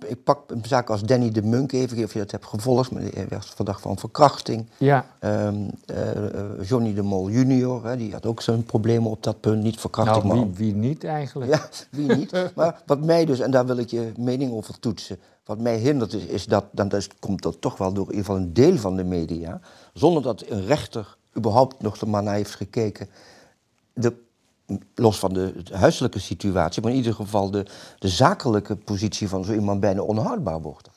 ik 0.06 0.24
pak 0.24 0.50
een 0.50 0.64
zaak 0.64 0.90
als 0.90 1.02
Danny 1.02 1.30
de 1.30 1.42
Munk 1.42 1.72
even, 1.72 2.04
of 2.04 2.12
je 2.12 2.18
dat 2.18 2.30
hebt 2.30 2.46
gevolgd, 2.46 2.90
maar 2.90 3.02
hij 3.02 3.26
werd 3.28 3.46
verdacht 3.54 3.80
van 3.80 3.98
verkrachting. 3.98 4.66
Ja, 4.78 5.06
Ehm, 5.18 5.68
eh, 5.86 6.68
Johnny 6.68 6.94
de 6.94 7.02
Mol 7.02 7.30
junior, 7.30 7.86
hè, 7.86 7.96
die 7.96 8.12
had 8.12 8.26
ook 8.26 8.42
zijn 8.42 8.64
problemen 8.64 9.10
op 9.10 9.22
dat 9.22 9.40
punt, 9.40 9.62
niet 9.62 9.80
verkrachting, 9.80 10.24
nou, 10.24 10.36
maar 10.36 10.46
wie, 10.54 10.72
wie 10.72 10.74
niet 10.74 11.04
eigenlijk? 11.04 11.50
Ja, 11.50 11.68
wie 11.90 12.14
niet. 12.14 12.32
Maar 12.54 12.82
wat 12.86 13.00
mij 13.00 13.24
dus, 13.24 13.40
en 13.40 13.50
daar 13.50 13.66
wil 13.66 13.76
ik 13.76 13.88
je 13.88 14.12
mening 14.16 14.52
over 14.52 14.78
toetsen. 14.78 15.18
Wat 15.44 15.58
mij 15.58 15.78
hindert 15.78 16.12
is, 16.12 16.24
is 16.24 16.46
dat, 16.46 16.64
dan 16.70 16.90
komt 17.18 17.42
dat 17.42 17.60
toch 17.60 17.78
wel 17.78 17.92
door 17.92 18.04
in 18.04 18.10
ieder 18.10 18.24
geval 18.24 18.40
een 18.40 18.52
deel 18.52 18.76
van 18.76 18.96
de 18.96 19.04
media, 19.04 19.60
zonder 19.92 20.22
dat 20.22 20.44
een 20.48 20.66
rechter 20.66 21.16
überhaupt 21.36 21.82
nog 21.82 21.96
er 21.96 22.08
maar 22.08 22.22
naar 22.22 22.34
heeft 22.34 22.54
gekeken, 22.54 23.08
de, 23.92 24.12
los 24.94 25.18
van 25.18 25.32
de, 25.32 25.54
huiselijke 25.72 26.18
situatie, 26.18 26.82
maar 26.82 26.90
in 26.90 26.96
ieder 26.96 27.14
geval 27.14 27.50
de, 27.50 27.66
de 27.98 28.08
zakelijke 28.08 28.76
positie 28.76 29.28
van 29.28 29.44
zo 29.44 29.52
iemand 29.52 29.80
bijna 29.80 30.00
onhoudbaar 30.02 30.60
wordt. 30.60 30.90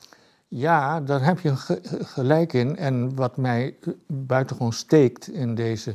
Ja, 0.48 1.00
daar 1.00 1.24
heb 1.24 1.40
je 1.40 1.56
ge- 1.56 1.80
gelijk 2.02 2.52
in. 2.52 2.76
En 2.76 3.14
wat 3.14 3.36
mij 3.36 3.74
buitengewoon 4.06 4.72
steekt 4.72 5.28
in 5.28 5.54
deze 5.54 5.94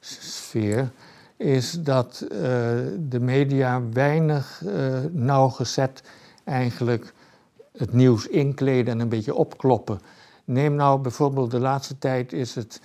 sfeer, 0.00 0.90
is 1.36 1.72
dat 1.72 2.20
eh, 2.20 2.38
de 3.08 3.20
media 3.20 3.82
weinig 3.92 4.62
eh, 4.66 4.98
nauwgezet 5.10 6.02
eigenlijk 6.44 7.14
het 7.76 7.92
nieuws 7.92 8.26
inkleden 8.26 8.94
en 8.94 9.00
een 9.00 9.08
beetje 9.08 9.34
opkloppen. 9.34 10.00
Neem 10.44 10.74
nou 10.74 11.00
bijvoorbeeld 11.00 11.50
de 11.50 11.58
laatste 11.60 11.98
tijd 11.98 12.32
is 12.32 12.54
het 12.54 12.80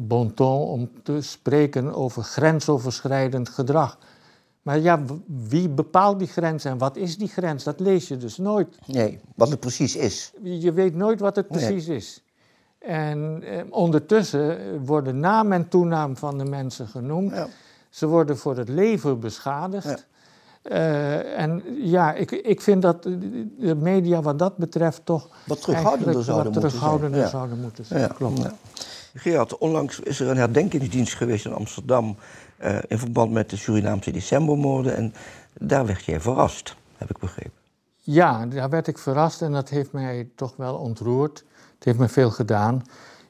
bon 0.00 0.34
ton 0.34 0.60
om 0.60 0.90
te 1.02 1.20
spreken 1.20 1.94
over 1.94 2.22
grensoverschrijdend 2.22 3.48
gedrag. 3.48 3.98
Maar 4.62 4.78
ja, 4.78 5.02
wie 5.26 5.68
bepaalt 5.68 6.18
die 6.18 6.28
grens 6.28 6.64
en 6.64 6.78
wat 6.78 6.96
is 6.96 7.18
die 7.18 7.28
grens? 7.28 7.64
Dat 7.64 7.80
lees 7.80 8.08
je 8.08 8.16
dus 8.16 8.36
nooit. 8.36 8.78
Nee, 8.86 9.20
wat 9.34 9.50
het 9.50 9.60
precies 9.60 9.96
is. 9.96 10.32
Je 10.42 10.72
weet 10.72 10.94
nooit 10.94 11.20
wat 11.20 11.36
het 11.36 11.48
precies 11.48 11.88
is. 11.88 12.22
En 12.78 13.42
eh, 13.42 13.62
ondertussen 13.70 14.58
worden 14.84 15.20
naam 15.20 15.52
en 15.52 15.68
toenaam 15.68 16.16
van 16.16 16.38
de 16.38 16.44
mensen 16.44 16.88
genoemd. 16.88 17.30
Ja. 17.30 17.48
Ze 17.90 18.06
worden 18.06 18.38
voor 18.38 18.56
het 18.56 18.68
leven 18.68 19.20
beschadigd. 19.20 20.06
Uh, 20.70 21.38
en 21.38 21.62
ja, 21.76 22.14
ik, 22.14 22.30
ik 22.30 22.60
vind 22.60 22.82
dat 22.82 23.02
de 23.02 23.74
media 23.78 24.22
wat 24.22 24.38
dat 24.38 24.56
betreft 24.56 25.00
toch... 25.04 25.28
Wat 25.46 25.60
terughoudender 25.60 26.24
zouden, 26.24 26.52
wat 26.52 26.62
terughoudender 26.62 27.20
moeten 27.20 27.28
zijn. 27.28 27.30
Zouden 27.30 27.58
moeten 27.60 27.84
zijn. 27.84 28.14
Klopt. 28.14 28.54
Gerard, 29.14 29.58
onlangs 29.58 30.00
is 30.00 30.20
er 30.20 30.28
een 30.28 30.36
herdenkingsdienst 30.36 31.14
geweest 31.14 31.44
in 31.44 31.52
Amsterdam... 31.52 32.16
Uh, 32.64 32.78
in 32.88 32.98
verband 32.98 33.32
met 33.32 33.50
de 33.50 33.56
Surinaamse 33.56 34.10
decembermoorden. 34.10 34.96
En 34.96 35.14
daar 35.58 35.86
werd 35.86 36.04
jij 36.04 36.20
verrast, 36.20 36.76
heb 36.96 37.10
ik 37.10 37.18
begrepen. 37.18 37.52
Ja, 37.98 38.46
daar 38.46 38.70
werd 38.70 38.86
ik 38.86 38.98
verrast 38.98 39.42
en 39.42 39.52
dat 39.52 39.68
heeft 39.68 39.92
mij 39.92 40.28
toch 40.34 40.56
wel 40.56 40.74
ontroerd. 40.74 41.44
Het 41.74 41.84
heeft 41.84 41.98
me 41.98 42.08
veel 42.08 42.30
gedaan. 42.30 42.82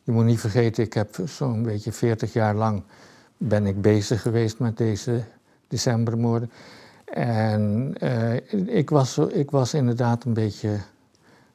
Je 0.03 0.13
moet 0.13 0.25
niet 0.25 0.41
vergeten, 0.41 0.85
ik 0.85 0.93
heb 0.93 1.17
zo'n 1.25 1.63
beetje 1.63 1.93
40 1.93 2.33
jaar 2.33 2.55
lang 2.55 2.83
ben 3.37 3.67
ik 3.67 3.81
bezig 3.81 4.23
geweest 4.23 4.59
met 4.59 4.77
deze 4.77 5.25
decembermoorden. 5.69 6.51
En 7.05 7.95
uh, 8.03 8.77
ik, 8.77 8.91
was, 8.91 9.19
ik 9.19 9.51
was 9.51 9.75
inderdaad 9.75 10.25
een 10.25 10.35
beetje 10.35 10.79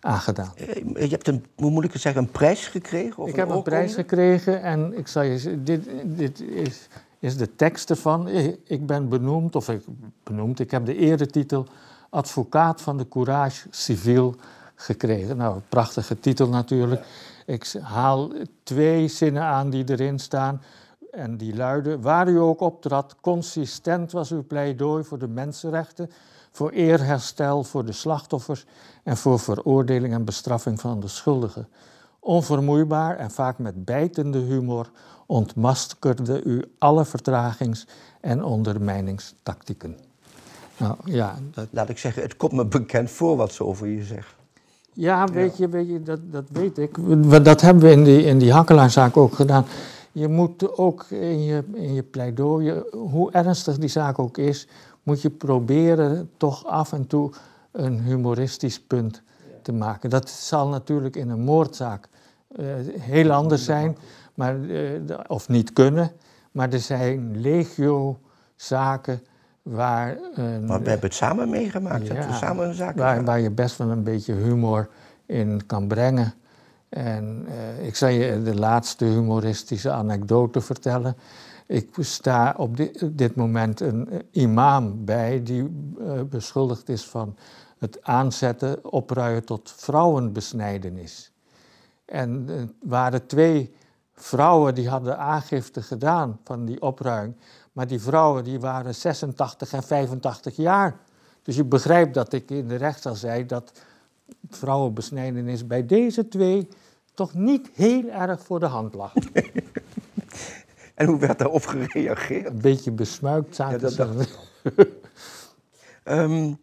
aangedaan. 0.07 0.51
Eh, 0.55 1.01
je 1.01 1.09
hebt 1.09 1.27
een, 1.27 1.45
hoe 1.55 1.71
moet 1.71 1.83
ik 1.83 1.93
het 1.93 2.01
zeggen, 2.01 2.21
een 2.21 2.31
prijs 2.31 2.67
gekregen? 2.67 3.23
Of 3.23 3.29
ik 3.29 3.35
heb 3.35 3.49
een 3.49 3.61
prijs 3.61 3.93
gekregen 3.93 4.61
en 4.61 4.97
ik 4.97 5.07
zal 5.07 5.21
je 5.21 5.63
dit, 5.63 5.89
dit 6.05 6.41
is, 6.41 6.87
is 7.19 7.37
de 7.37 7.55
tekst 7.55 7.89
ervan. 7.89 8.27
Ik 8.63 8.85
ben 8.85 9.09
benoemd, 9.09 9.55
of 9.55 9.69
ik 9.69 9.83
benoemd, 10.23 10.59
ik 10.59 10.71
heb 10.71 10.85
de 10.85 10.95
eretitel 10.95 11.67
advocaat 12.09 12.81
van 12.81 12.97
de 12.97 13.07
courage 13.07 13.67
civiel 13.69 14.35
gekregen. 14.75 15.37
Nou, 15.37 15.59
prachtige 15.69 16.19
titel 16.19 16.47
natuurlijk. 16.47 17.05
Ik 17.45 17.73
haal 17.81 18.31
twee 18.63 19.07
zinnen 19.07 19.43
aan 19.43 19.69
die 19.69 19.83
erin 19.89 20.19
staan. 20.19 20.61
En 21.11 21.37
die 21.37 21.55
luiden: 21.55 22.01
Waar 22.01 22.27
u 22.27 22.39
ook 22.39 22.59
optrad, 22.59 23.15
consistent 23.21 24.11
was 24.11 24.31
uw 24.31 24.43
pleidooi 24.43 25.03
voor 25.03 25.19
de 25.19 25.27
mensenrechten, 25.27 26.11
voor 26.57 26.71
eerherstel 26.71 27.63
voor 27.63 27.85
de 27.85 27.91
slachtoffers 27.91 28.65
en 29.03 29.17
voor 29.17 29.39
veroordeling 29.39 30.13
en 30.13 30.25
bestraffing 30.25 30.79
van 30.79 30.99
de 30.99 31.07
schuldigen. 31.07 31.67
Onvermoeibaar 32.19 33.17
en 33.17 33.31
vaak 33.31 33.57
met 33.57 33.85
bijtende 33.85 34.37
humor 34.37 34.89
ontmaskerde 35.25 36.43
u 36.43 36.63
alle 36.77 37.05
vertragings- 37.05 37.87
en 38.21 38.43
ondermijningstactieken. 38.43 39.97
Nou, 40.77 40.95
ja, 41.05 41.35
dat... 41.53 41.67
Laat 41.69 41.89
ik 41.89 41.97
zeggen, 41.97 42.21
het 42.21 42.37
komt 42.37 42.51
me 42.51 42.65
bekend 42.65 43.11
voor 43.11 43.35
wat 43.35 43.53
ze 43.53 43.63
over 43.63 43.87
je 43.87 44.03
zegt. 44.03 44.35
Ja, 44.93 45.27
weet 45.27 45.57
je, 45.57 45.69
weet 45.69 45.87
je 45.87 46.03
dat, 46.03 46.19
dat 46.31 46.45
weet 46.51 46.77
ik. 46.77 46.97
Dat 47.43 47.61
hebben 47.61 47.83
we 47.83 47.91
in 47.91 48.03
die, 48.03 48.23
in 48.23 48.37
die 48.37 48.53
Hakkelaarzaak 48.53 49.17
ook 49.17 49.33
gedaan. 49.33 49.65
Je 50.11 50.27
moet 50.27 50.77
ook 50.77 51.05
in 51.09 51.43
je, 51.43 51.63
in 51.73 51.93
je 51.93 52.03
pleidooi, 52.03 52.83
hoe 52.91 53.31
ernstig 53.31 53.77
die 53.77 53.89
zaak 53.89 54.19
ook 54.19 54.37
is, 54.37 54.67
moet 55.07 55.21
je 55.21 55.29
proberen 55.29 56.29
toch 56.37 56.65
af 56.65 56.93
en 56.93 57.07
toe 57.07 57.31
een 57.71 57.99
humoristisch 57.99 58.81
punt 58.81 59.21
te 59.61 59.71
maken. 59.71 60.09
Dat 60.09 60.29
zal 60.29 60.67
natuurlijk 60.67 61.15
in 61.15 61.29
een 61.29 61.39
moordzaak 61.39 62.07
uh, 62.55 62.65
heel 62.99 63.31
anders 63.31 63.65
zijn, 63.65 63.97
maar, 64.33 64.59
uh, 64.59 64.99
of 65.27 65.49
niet 65.49 65.73
kunnen. 65.73 66.11
Maar 66.51 66.73
er 66.73 66.79
zijn 66.79 67.41
legio 67.41 68.19
zaken 68.55 69.21
waar... 69.61 70.17
maar 70.35 70.81
we 70.81 70.89
hebben 70.89 70.99
het 70.99 71.13
samen 71.13 71.49
meegemaakt, 71.49 72.07
ja, 72.07 72.27
we 72.27 72.33
samen 72.33 72.67
een 72.67 72.73
zaak 72.73 72.97
waar, 72.97 73.23
waar 73.23 73.39
je 73.39 73.51
best 73.51 73.77
wel 73.77 73.89
een 73.89 74.03
beetje 74.03 74.33
humor 74.33 74.89
in 75.25 75.65
kan 75.65 75.87
brengen. 75.87 76.33
En 76.89 77.45
uh, 77.47 77.85
ik 77.85 77.95
zal 77.95 78.09
je 78.09 78.41
de 78.41 78.55
laatste 78.55 79.05
humoristische 79.05 79.91
anekdote 79.91 80.61
vertellen. 80.61 81.15
Ik 81.67 81.95
sta 81.99 82.53
op 82.57 82.77
dit, 83.11 83.35
moment 83.35 83.79
een 83.79 84.09
imam 84.31 85.05
bij 85.05 85.43
die 85.43 85.95
uh, 85.99 86.21
beschuldigd 86.21 86.89
is 86.89 87.05
van 87.05 87.35
het 87.77 88.03
aanzetten, 88.03 88.91
opruien 88.91 89.45
tot 89.45 89.73
vrouwenbesnijdenis. 89.75 91.31
En 92.05 92.45
er 92.49 92.61
uh, 92.61 92.67
waren 92.81 93.27
twee 93.27 93.75
vrouwen 94.13 94.75
die 94.75 94.89
hadden 94.89 95.17
aangifte 95.17 95.81
gedaan 95.81 96.39
van 96.43 96.65
die 96.65 96.81
opruiming. 96.81 97.35
Maar 97.71 97.87
die 97.87 98.01
vrouwen 98.01 98.43
die 98.43 98.59
waren 98.59 98.95
86 98.95 99.73
en 99.73 99.83
85 99.83 100.55
jaar. 100.55 100.99
Dus 101.43 101.55
je 101.55 101.63
begrijpt 101.63 102.13
dat 102.13 102.33
ik 102.33 102.51
in 102.51 102.67
de 102.67 102.75
rechtszaal 102.75 103.15
zei 103.15 103.45
dat 103.45 103.71
vrouwenbesnijdenis 104.49 105.67
bij 105.67 105.85
deze 105.85 106.27
twee 106.27 106.67
toch 107.13 107.33
niet 107.33 107.69
heel 107.73 108.09
erg 108.09 108.41
voor 108.41 108.59
de 108.59 108.65
hand 108.65 108.93
lag. 108.93 109.13
en 110.97 111.07
hoe 111.07 111.19
werd 111.19 111.39
daarop 111.39 111.65
gereageerd? 111.65 112.45
Een 112.45 112.61
beetje 112.61 112.91
besmuikt 112.91 113.55
zaten 113.55 114.25
ja, 116.03 116.23
um, 116.23 116.57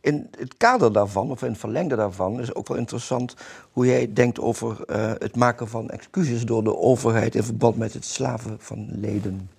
in 0.00 0.30
het 0.38 0.56
kader 0.56 0.92
daarvan, 0.92 1.30
of 1.30 1.42
in 1.42 1.50
het 1.50 1.58
verlengde 1.58 1.96
daarvan, 1.96 2.40
is 2.40 2.54
ook 2.54 2.68
wel 2.68 2.76
interessant 2.76 3.34
hoe 3.72 3.86
jij 3.86 4.12
denkt 4.12 4.40
over 4.40 4.76
uh, 4.86 5.12
het 5.18 5.36
maken 5.36 5.68
van 5.68 5.90
excuses 5.90 6.44
door 6.44 6.64
de 6.64 6.76
overheid 6.76 7.34
in 7.34 7.42
verband 7.42 7.76
met 7.76 7.92
het 7.92 8.04
slaven 8.04 8.56
van 8.58 8.88
leden. 8.90 9.50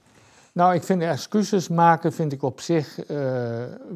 Nou, 0.52 0.74
ik 0.74 0.84
vind 0.84 1.02
excuses 1.02 1.68
maken 1.68 2.14
vind 2.14 2.32
ik 2.32 2.44
op 2.44 2.62
zich 2.62 3.10
uh, 3.10 3.18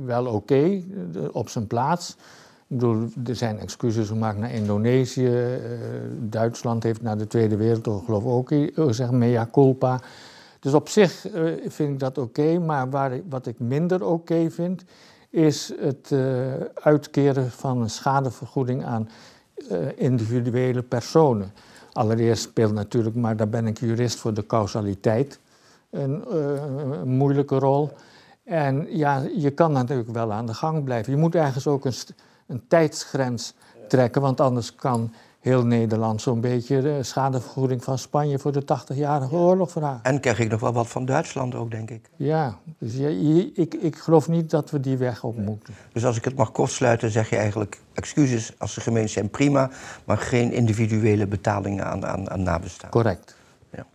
wel 0.06 0.26
oké, 0.26 0.36
okay, 0.36 0.86
op 1.32 1.50
zijn 1.50 1.68
plaats. 1.68 2.16
Ik 2.68 2.78
bedoel, 2.78 3.08
er 3.26 3.36
zijn 3.36 3.60
excuses 3.60 4.08
gemaakt 4.08 4.38
naar 4.38 4.52
Indonesië. 4.52 5.28
Uh, 5.28 5.58
Duitsland 6.20 6.84
heeft 6.84 7.02
na 7.02 7.16
de 7.16 7.28
Tweede 7.28 7.56
Wereldoorlog 7.56 8.26
ook 8.26 8.52
uh, 8.52 8.90
zeg, 8.90 9.12
mea 9.12 9.50
culpa. 9.52 10.00
Dus 10.60 10.74
op 10.74 10.90
zich 10.90 11.34
uh, 11.36 11.52
vind 11.68 11.92
ik 11.92 12.00
dat 12.00 12.18
oké. 12.18 12.60
maar 12.60 12.90
waar 12.90 13.20
wat 13.30 13.46
ik 13.46 13.60
minder 13.60 14.06
oké 14.06 14.50
vind, 14.50 14.84
is 15.30 15.74
het 15.80 16.16
uitkeren 16.74 17.52
van 17.52 17.82
een 17.82 17.90
schadevergoeding 17.90 18.86
aan 18.86 19.10
individuele 19.96 20.82
personen. 20.82 21.52
Allereerst 21.94 22.44
speelt 22.44 22.74
natuurlijk, 22.74 23.16
maar 23.16 23.36
daar 23.36 23.50
ben 23.50 23.68
ik 23.68 23.80
jurist 23.80 24.18
voor, 24.18 24.34
de 24.34 24.46
causaliteit 24.46 25.40
een, 25.90 26.36
een 27.02 27.08
moeilijke 27.08 27.60
rol. 27.60 27.92
En 28.44 28.88
ja, 28.90 29.24
je 29.36 29.52
kan 29.52 29.72
natuurlijk 29.72 30.10
wel 30.10 30.32
aan 30.32 30.46
de 30.46 30.54
gang 30.54 30.84
blijven. 30.84 31.14
Je 31.14 31.20
moet 31.20 31.36
ergens 31.36 31.68
ook 31.68 31.86
een 31.86 31.94
een 32.48 32.64
tijdsgrens 32.68 33.54
trekken, 33.88 34.22
want 34.22 34.42
anders 34.42 34.76
kan 34.76 35.14
heel 35.46 35.66
Nederland 35.66 36.22
zo'n 36.22 36.42
beetje 36.42 36.82
de 36.82 37.04
schadevergoeding 37.04 37.84
van 37.84 37.98
Spanje 37.98 38.40
voor 38.40 38.52
de 38.52 38.62
80-jarige 38.62 39.36
oorlog 39.36 39.72
vragen. 39.72 40.04
En 40.04 40.20
krijg 40.20 40.40
ik 40.40 40.50
nog 40.50 40.60
wel 40.60 40.74
wat 40.74 40.88
van 40.88 41.06
Duitsland 41.06 41.56
ook, 41.56 41.72
denk 41.72 41.90
ik. 41.90 42.10
Ja, 42.16 42.58
dus 42.78 42.96
ja, 42.96 43.08
ik, 43.54 43.74
ik 43.74 43.96
geloof 43.96 44.28
niet 44.28 44.50
dat 44.50 44.70
we 44.72 44.80
die 44.80 44.98
weg 44.98 45.24
op 45.24 45.38
moeten. 45.38 45.74
Dus 45.94 46.06
als 46.06 46.18
ik 46.18 46.24
het 46.24 46.36
mag 46.36 46.52
kortsluiten, 46.52 47.12
zeg 47.12 47.30
je 47.30 47.36
eigenlijk 47.36 47.82
excuses 47.94 48.54
als 48.58 48.74
ze 48.74 48.82
gemeen 48.82 49.10
zijn 49.10 49.30
prima, 49.30 49.70
maar 50.06 50.18
geen 50.18 50.52
individuele 50.52 51.28
betalingen 51.28 51.86
aan, 51.86 52.06
aan, 52.06 52.30
aan 52.30 52.44
nabestaan. 52.44 52.90
Correct. 52.90 53.36
Ja. 53.70 53.86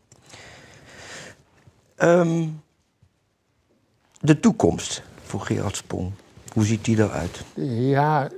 Um, 1.97 2.63
de 4.21 4.41
toekomst 4.41 5.03
voor 5.23 5.41
Gerard 5.41 5.77
Spong. 5.77 6.13
Hoe 6.53 6.65
ziet 6.65 6.85
die 6.85 6.97
eruit? 6.97 7.45
Ja, 7.55 8.29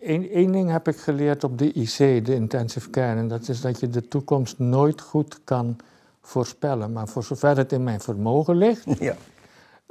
één 0.00 0.52
ding 0.52 0.70
heb 0.70 0.88
ik 0.88 0.96
geleerd 0.96 1.44
op 1.44 1.58
de 1.58 1.72
IC, 1.72 2.24
de 2.24 2.34
intensive 2.34 2.90
care. 2.90 3.18
En 3.18 3.28
dat 3.28 3.48
is 3.48 3.60
dat 3.60 3.80
je 3.80 3.88
de 3.88 4.08
toekomst 4.08 4.58
nooit 4.58 5.00
goed 5.00 5.40
kan 5.44 5.76
voorspellen. 6.20 6.92
Maar 6.92 7.08
voor 7.08 7.24
zover 7.24 7.56
het 7.56 7.72
in 7.72 7.82
mijn 7.82 8.00
vermogen 8.00 8.56
ligt, 8.56 8.84
ja. 9.00 9.16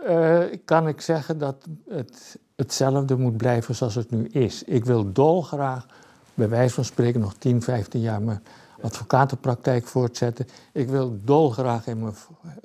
uh, 0.08 0.58
kan 0.66 0.88
ik 0.88 1.02
zeggen 1.02 1.38
dat 1.38 1.56
het 1.90 2.38
hetzelfde 2.56 3.18
moet 3.18 3.38
blijven 3.38 3.76
zoals 3.76 3.96
het 3.96 4.12
nu 4.12 4.28
is. 4.28 4.64
Ik 4.64 4.86
wil 4.86 5.12
dolgraag, 5.14 5.86
bij 6.34 6.50
wijze 6.50 6.74
van 6.74 6.86
spreken, 6.86 7.20
nog 7.20 7.34
10, 7.34 7.62
15 7.62 8.02
jaar 8.02 8.42
advocatenpraktijk 8.82 9.86
voortzetten. 9.88 10.48
Ik 10.74 10.90
wil 10.90 11.20
dolgraag 11.24 11.88
in 11.88 12.00
mijn 12.00 12.14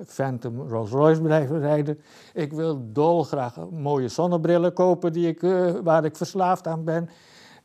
Phantom 0.07 0.69
Rolls 0.69 0.91
Royce 0.91 1.21
blijven 1.21 1.59
rijden. 1.59 1.99
Ik 2.33 2.53
wil 2.53 2.81
dolgraag 2.91 3.55
mooie 3.71 4.07
zonnebrillen 4.07 4.73
kopen 4.73 5.13
die 5.13 5.27
ik, 5.27 5.41
uh, 5.41 5.71
waar 5.83 6.05
ik 6.05 6.15
verslaafd 6.15 6.67
aan 6.67 6.83
ben. 6.83 7.09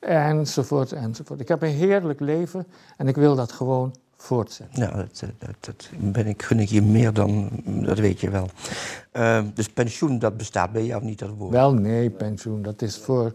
Enzovoort, 0.00 0.92
enzovoort. 0.92 1.40
Ik 1.40 1.48
heb 1.48 1.62
een 1.62 1.68
heerlijk 1.68 2.20
leven 2.20 2.66
en 2.96 3.08
ik 3.08 3.16
wil 3.16 3.34
dat 3.34 3.52
gewoon 3.52 3.94
voortzetten. 4.16 4.82
Ja, 4.82 4.96
dat, 4.96 5.24
dat, 5.38 5.54
dat 5.60 5.88
ben 5.98 6.26
ik, 6.26 6.42
gun 6.42 6.60
ik 6.60 6.68
je 6.68 6.82
meer 6.82 7.12
dan, 7.12 7.50
dat 7.64 7.98
weet 7.98 8.20
je 8.20 8.30
wel. 8.30 8.48
Uh, 9.12 9.44
dus 9.54 9.68
pensioen, 9.68 10.18
dat 10.18 10.36
bestaat 10.36 10.72
bij 10.72 10.84
jou 10.84 11.04
niet, 11.04 11.18
dat 11.18 11.30
woord? 11.30 11.52
Wel, 11.52 11.72
nee, 11.72 12.10
pensioen, 12.10 12.62
dat 12.62 12.82
is 12.82 12.96
voor 12.96 13.32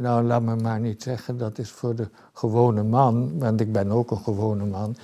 nou, 0.00 0.24
laat 0.24 0.42
me 0.42 0.56
maar 0.56 0.80
niet 0.80 1.02
zeggen, 1.02 1.38
dat 1.38 1.58
is 1.58 1.70
voor 1.70 1.94
de 1.94 2.08
gewone 2.32 2.82
man, 2.82 3.38
want 3.38 3.60
ik 3.60 3.72
ben 3.72 3.90
ook 3.90 4.10
een 4.10 4.18
gewone 4.18 4.64
man. 4.64 4.96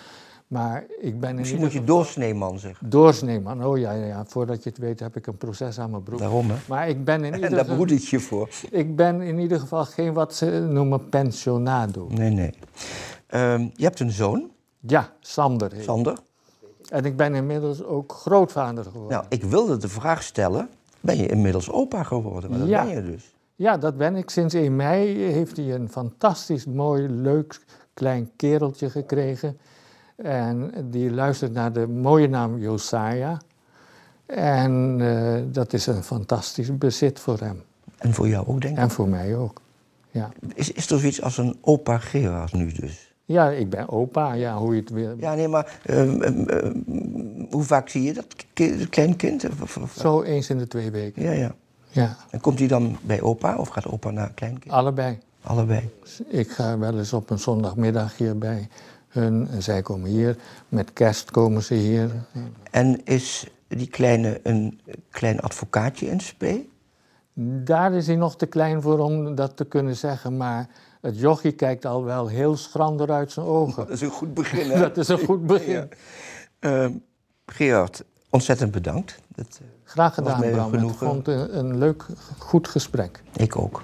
Maar 0.46 0.84
ik 1.00 1.20
ben 1.20 1.34
Misschien 1.34 1.60
moet 1.60 1.72
je 1.72 1.84
doorsneeman 1.84 2.58
zeggen. 2.58 2.90
doorsneeman. 2.90 3.64
Oh 3.64 3.78
ja, 3.78 3.92
ja, 3.92 4.04
ja, 4.06 4.24
voordat 4.26 4.62
je 4.62 4.68
het 4.68 4.78
weet 4.78 5.00
heb 5.00 5.16
ik 5.16 5.26
een 5.26 5.36
proces 5.36 5.78
aan 5.78 5.90
mijn 5.90 6.02
broek. 6.02 6.18
Daarom, 6.18 6.50
hè? 6.50 6.56
Maar 6.68 6.88
ik 6.88 7.04
ben, 7.04 7.24
in 7.24 7.32
En 7.34 7.42
ieder 7.42 7.66
daar 7.66 7.74
broed 7.76 7.90
ik 7.90 8.00
je 8.00 8.20
voor. 8.20 8.48
ik 8.70 8.96
ben 8.96 9.20
in 9.22 9.38
ieder 9.38 9.60
geval 9.60 9.84
geen 9.84 10.12
wat 10.12 10.34
ze 10.34 10.66
noemen 10.70 11.08
pensionado. 11.08 12.06
Nee, 12.10 12.30
nee. 12.30 12.50
Ehm, 13.26 13.60
je 13.74 13.84
hebt 13.84 14.00
een 14.00 14.10
zoon, 14.10 14.50
Ja, 14.80 15.12
Sander. 15.20 15.72
Sander. 15.80 16.18
En 16.88 17.04
ik 17.04 17.16
ben 17.16 17.34
inmiddels 17.34 17.82
ook 17.82 18.12
grootvader 18.12 18.84
geworden. 18.84 19.10
Nou, 19.12 19.24
ik 19.28 19.42
wilde 19.44 19.76
de 19.76 19.88
vraag 19.88 20.22
stellen, 20.22 20.68
ben 21.00 21.16
je 21.16 21.26
inmiddels 21.26 21.70
opa 21.70 22.02
geworden? 22.02 22.50
Maar 22.50 22.58
dat 22.58 22.68
Ja. 22.68 22.84
ben 22.84 22.94
je 22.94 23.02
dus. 23.02 23.34
Ja, 23.54 23.76
dat 23.78 23.96
ben 23.96 24.16
ik. 24.16 24.30
Sinds 24.30 24.54
1 24.54 24.76
mei 24.76 25.16
heeft 25.18 25.56
hij 25.56 25.74
een 25.74 25.88
fantastisch 25.88 26.66
mooi, 26.66 27.08
leuk 27.08 27.60
klein 27.94 28.30
kereltje 28.36 28.90
gekregen. 28.90 29.58
En 30.16 30.72
die 30.90 31.10
luistert 31.10 31.52
naar 31.52 31.72
de 31.72 31.86
mooie 31.86 32.28
naam 32.28 32.58
Josiah. 32.58 33.38
En 34.26 34.96
eh, 35.00 35.42
dat 35.52 35.72
is 35.72 35.86
een 35.86 36.02
fantastisch 36.02 36.78
bezit 36.78 37.20
voor 37.20 37.38
hem. 37.38 37.62
En 37.98 38.14
voor 38.14 38.28
jou 38.28 38.46
ook, 38.46 38.60
denk 38.60 38.76
ik. 38.76 38.82
En 38.82 38.90
voor 38.90 39.08
mij 39.08 39.36
ook. 39.36 39.60
Ja, 40.10 40.30
Is, 40.54 40.72
is 40.72 40.90
er 40.90 40.98
zoiets 40.98 41.22
als 41.22 41.38
een 41.38 41.56
opa 41.60 41.98
Gerard 41.98 42.52
nu 42.52 42.72
dus? 42.72 43.12
ja 43.24 43.50
ik 43.50 43.70
ben 43.70 43.88
opa, 43.88 44.32
ja, 44.32 44.56
hoe 44.58 44.74
je 44.74 44.80
het 44.80 44.90
wil. 44.90 45.14
Ja, 45.18 45.34
nee, 45.34 45.48
maar 45.48 45.80
ehm, 45.84 46.22
ehm, 46.22 46.48
ehm, 46.48 46.72
hoe 47.50 47.62
vaak 47.62 47.88
zie 47.88 48.02
je 48.02 48.12
dat 48.12 48.26
ki- 48.52 48.78
dat 48.78 48.88
klein 48.88 49.16
kind? 49.16 49.44
Of- 49.50 49.62
of- 49.62 49.76
of- 49.76 49.94
Zo 49.98 50.22
eens 50.22 50.50
in 50.50 50.58
de 50.58 50.66
twee 50.66 50.90
weken. 50.90 51.22
Ja, 51.22 51.30
ja. 51.32 51.54
Ja, 51.90 52.16
En 52.30 52.40
komt 52.40 52.58
hij 52.58 52.68
dan 52.68 52.96
bij 53.02 53.22
opa 53.22 53.56
of 53.56 53.68
gaat 53.68 53.86
opa 53.86 54.10
naar 54.10 54.32
kleinkind? 54.34 54.74
allebei. 54.74 55.18
Allebei. 55.42 55.90
Ik 56.28 56.50
ga 56.50 56.78
wel 56.78 56.98
eens 56.98 57.12
op 57.12 57.30
een 57.30 57.38
zondagmiddag 57.38 58.16
hier 58.16 58.38
bij 58.38 58.68
hun. 59.14 59.48
En 59.50 59.62
zij 59.62 59.82
komen 59.82 60.10
hier. 60.10 60.36
Met 60.68 60.92
kerst 60.92 61.30
komen 61.30 61.62
ze 61.62 61.74
hier. 61.74 62.10
En 62.70 63.04
is 63.04 63.46
die 63.68 63.88
kleine 63.88 64.40
een 64.42 64.80
klein 65.10 65.40
advocaatje 65.40 66.06
in 66.06 66.20
spe? 66.20 66.66
Daar 67.64 67.92
is 67.92 68.06
hij 68.06 68.16
nog 68.16 68.36
te 68.36 68.46
klein 68.46 68.82
voor 68.82 68.98
om 68.98 69.34
dat 69.34 69.56
te 69.56 69.64
kunnen 69.64 69.96
zeggen, 69.96 70.36
maar 70.36 70.68
het 71.00 71.18
jochie 71.18 71.52
kijkt 71.52 71.84
al 71.84 72.04
wel 72.04 72.26
heel 72.26 72.56
schrander 72.56 73.10
uit 73.10 73.32
zijn 73.32 73.46
ogen. 73.46 73.86
Dat 73.86 73.94
is 73.94 74.00
een 74.00 74.10
goed 74.10 74.34
begin, 74.34 74.70
hè? 74.70 74.78
Dat 74.88 74.96
is 74.96 75.08
een 75.08 75.18
goed 75.18 75.46
begin. 75.46 75.88
Ehm, 76.58 76.92
Gerard, 77.46 78.04
ontzettend 78.30 78.70
bedankt. 78.70 79.18
Dat, 79.28 79.58
eh, 79.60 79.66
Graag 79.84 80.14
gedaan, 80.14 80.40
Bram. 80.50 80.74
Ik 80.74 80.94
vond 80.94 81.26
het 81.26 81.36
een, 81.36 81.58
een 81.58 81.78
leuk, 81.78 82.06
goed 82.38 82.68
gesprek. 82.68 83.22
ik 83.36 83.56
ook. 83.56 83.82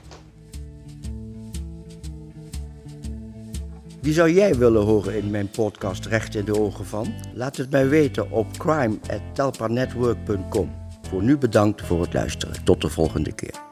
Wie 4.01 4.13
zou 4.13 4.33
jij 4.33 4.55
willen 4.55 4.83
horen 4.83 5.17
in 5.17 5.31
mijn 5.31 5.51
podcast 5.51 6.07
Recht 6.07 6.35
in 6.35 6.45
de 6.45 6.61
Ogen 6.61 6.87
van? 6.87 7.15
Laat 7.35 7.57
het 7.57 7.71
mij 7.71 7.89
weten 7.89 8.31
op 8.31 8.59
crime.telpanetwork.com. 8.59 10.71
Voor 11.09 11.23
nu 11.23 11.39
bedankt 11.39 11.83
voor 11.83 12.01
het 12.01 12.13
luisteren. 12.13 12.65
Tot 12.65 12.81
de 12.81 12.89
volgende 12.89 13.33
keer. 13.33 13.70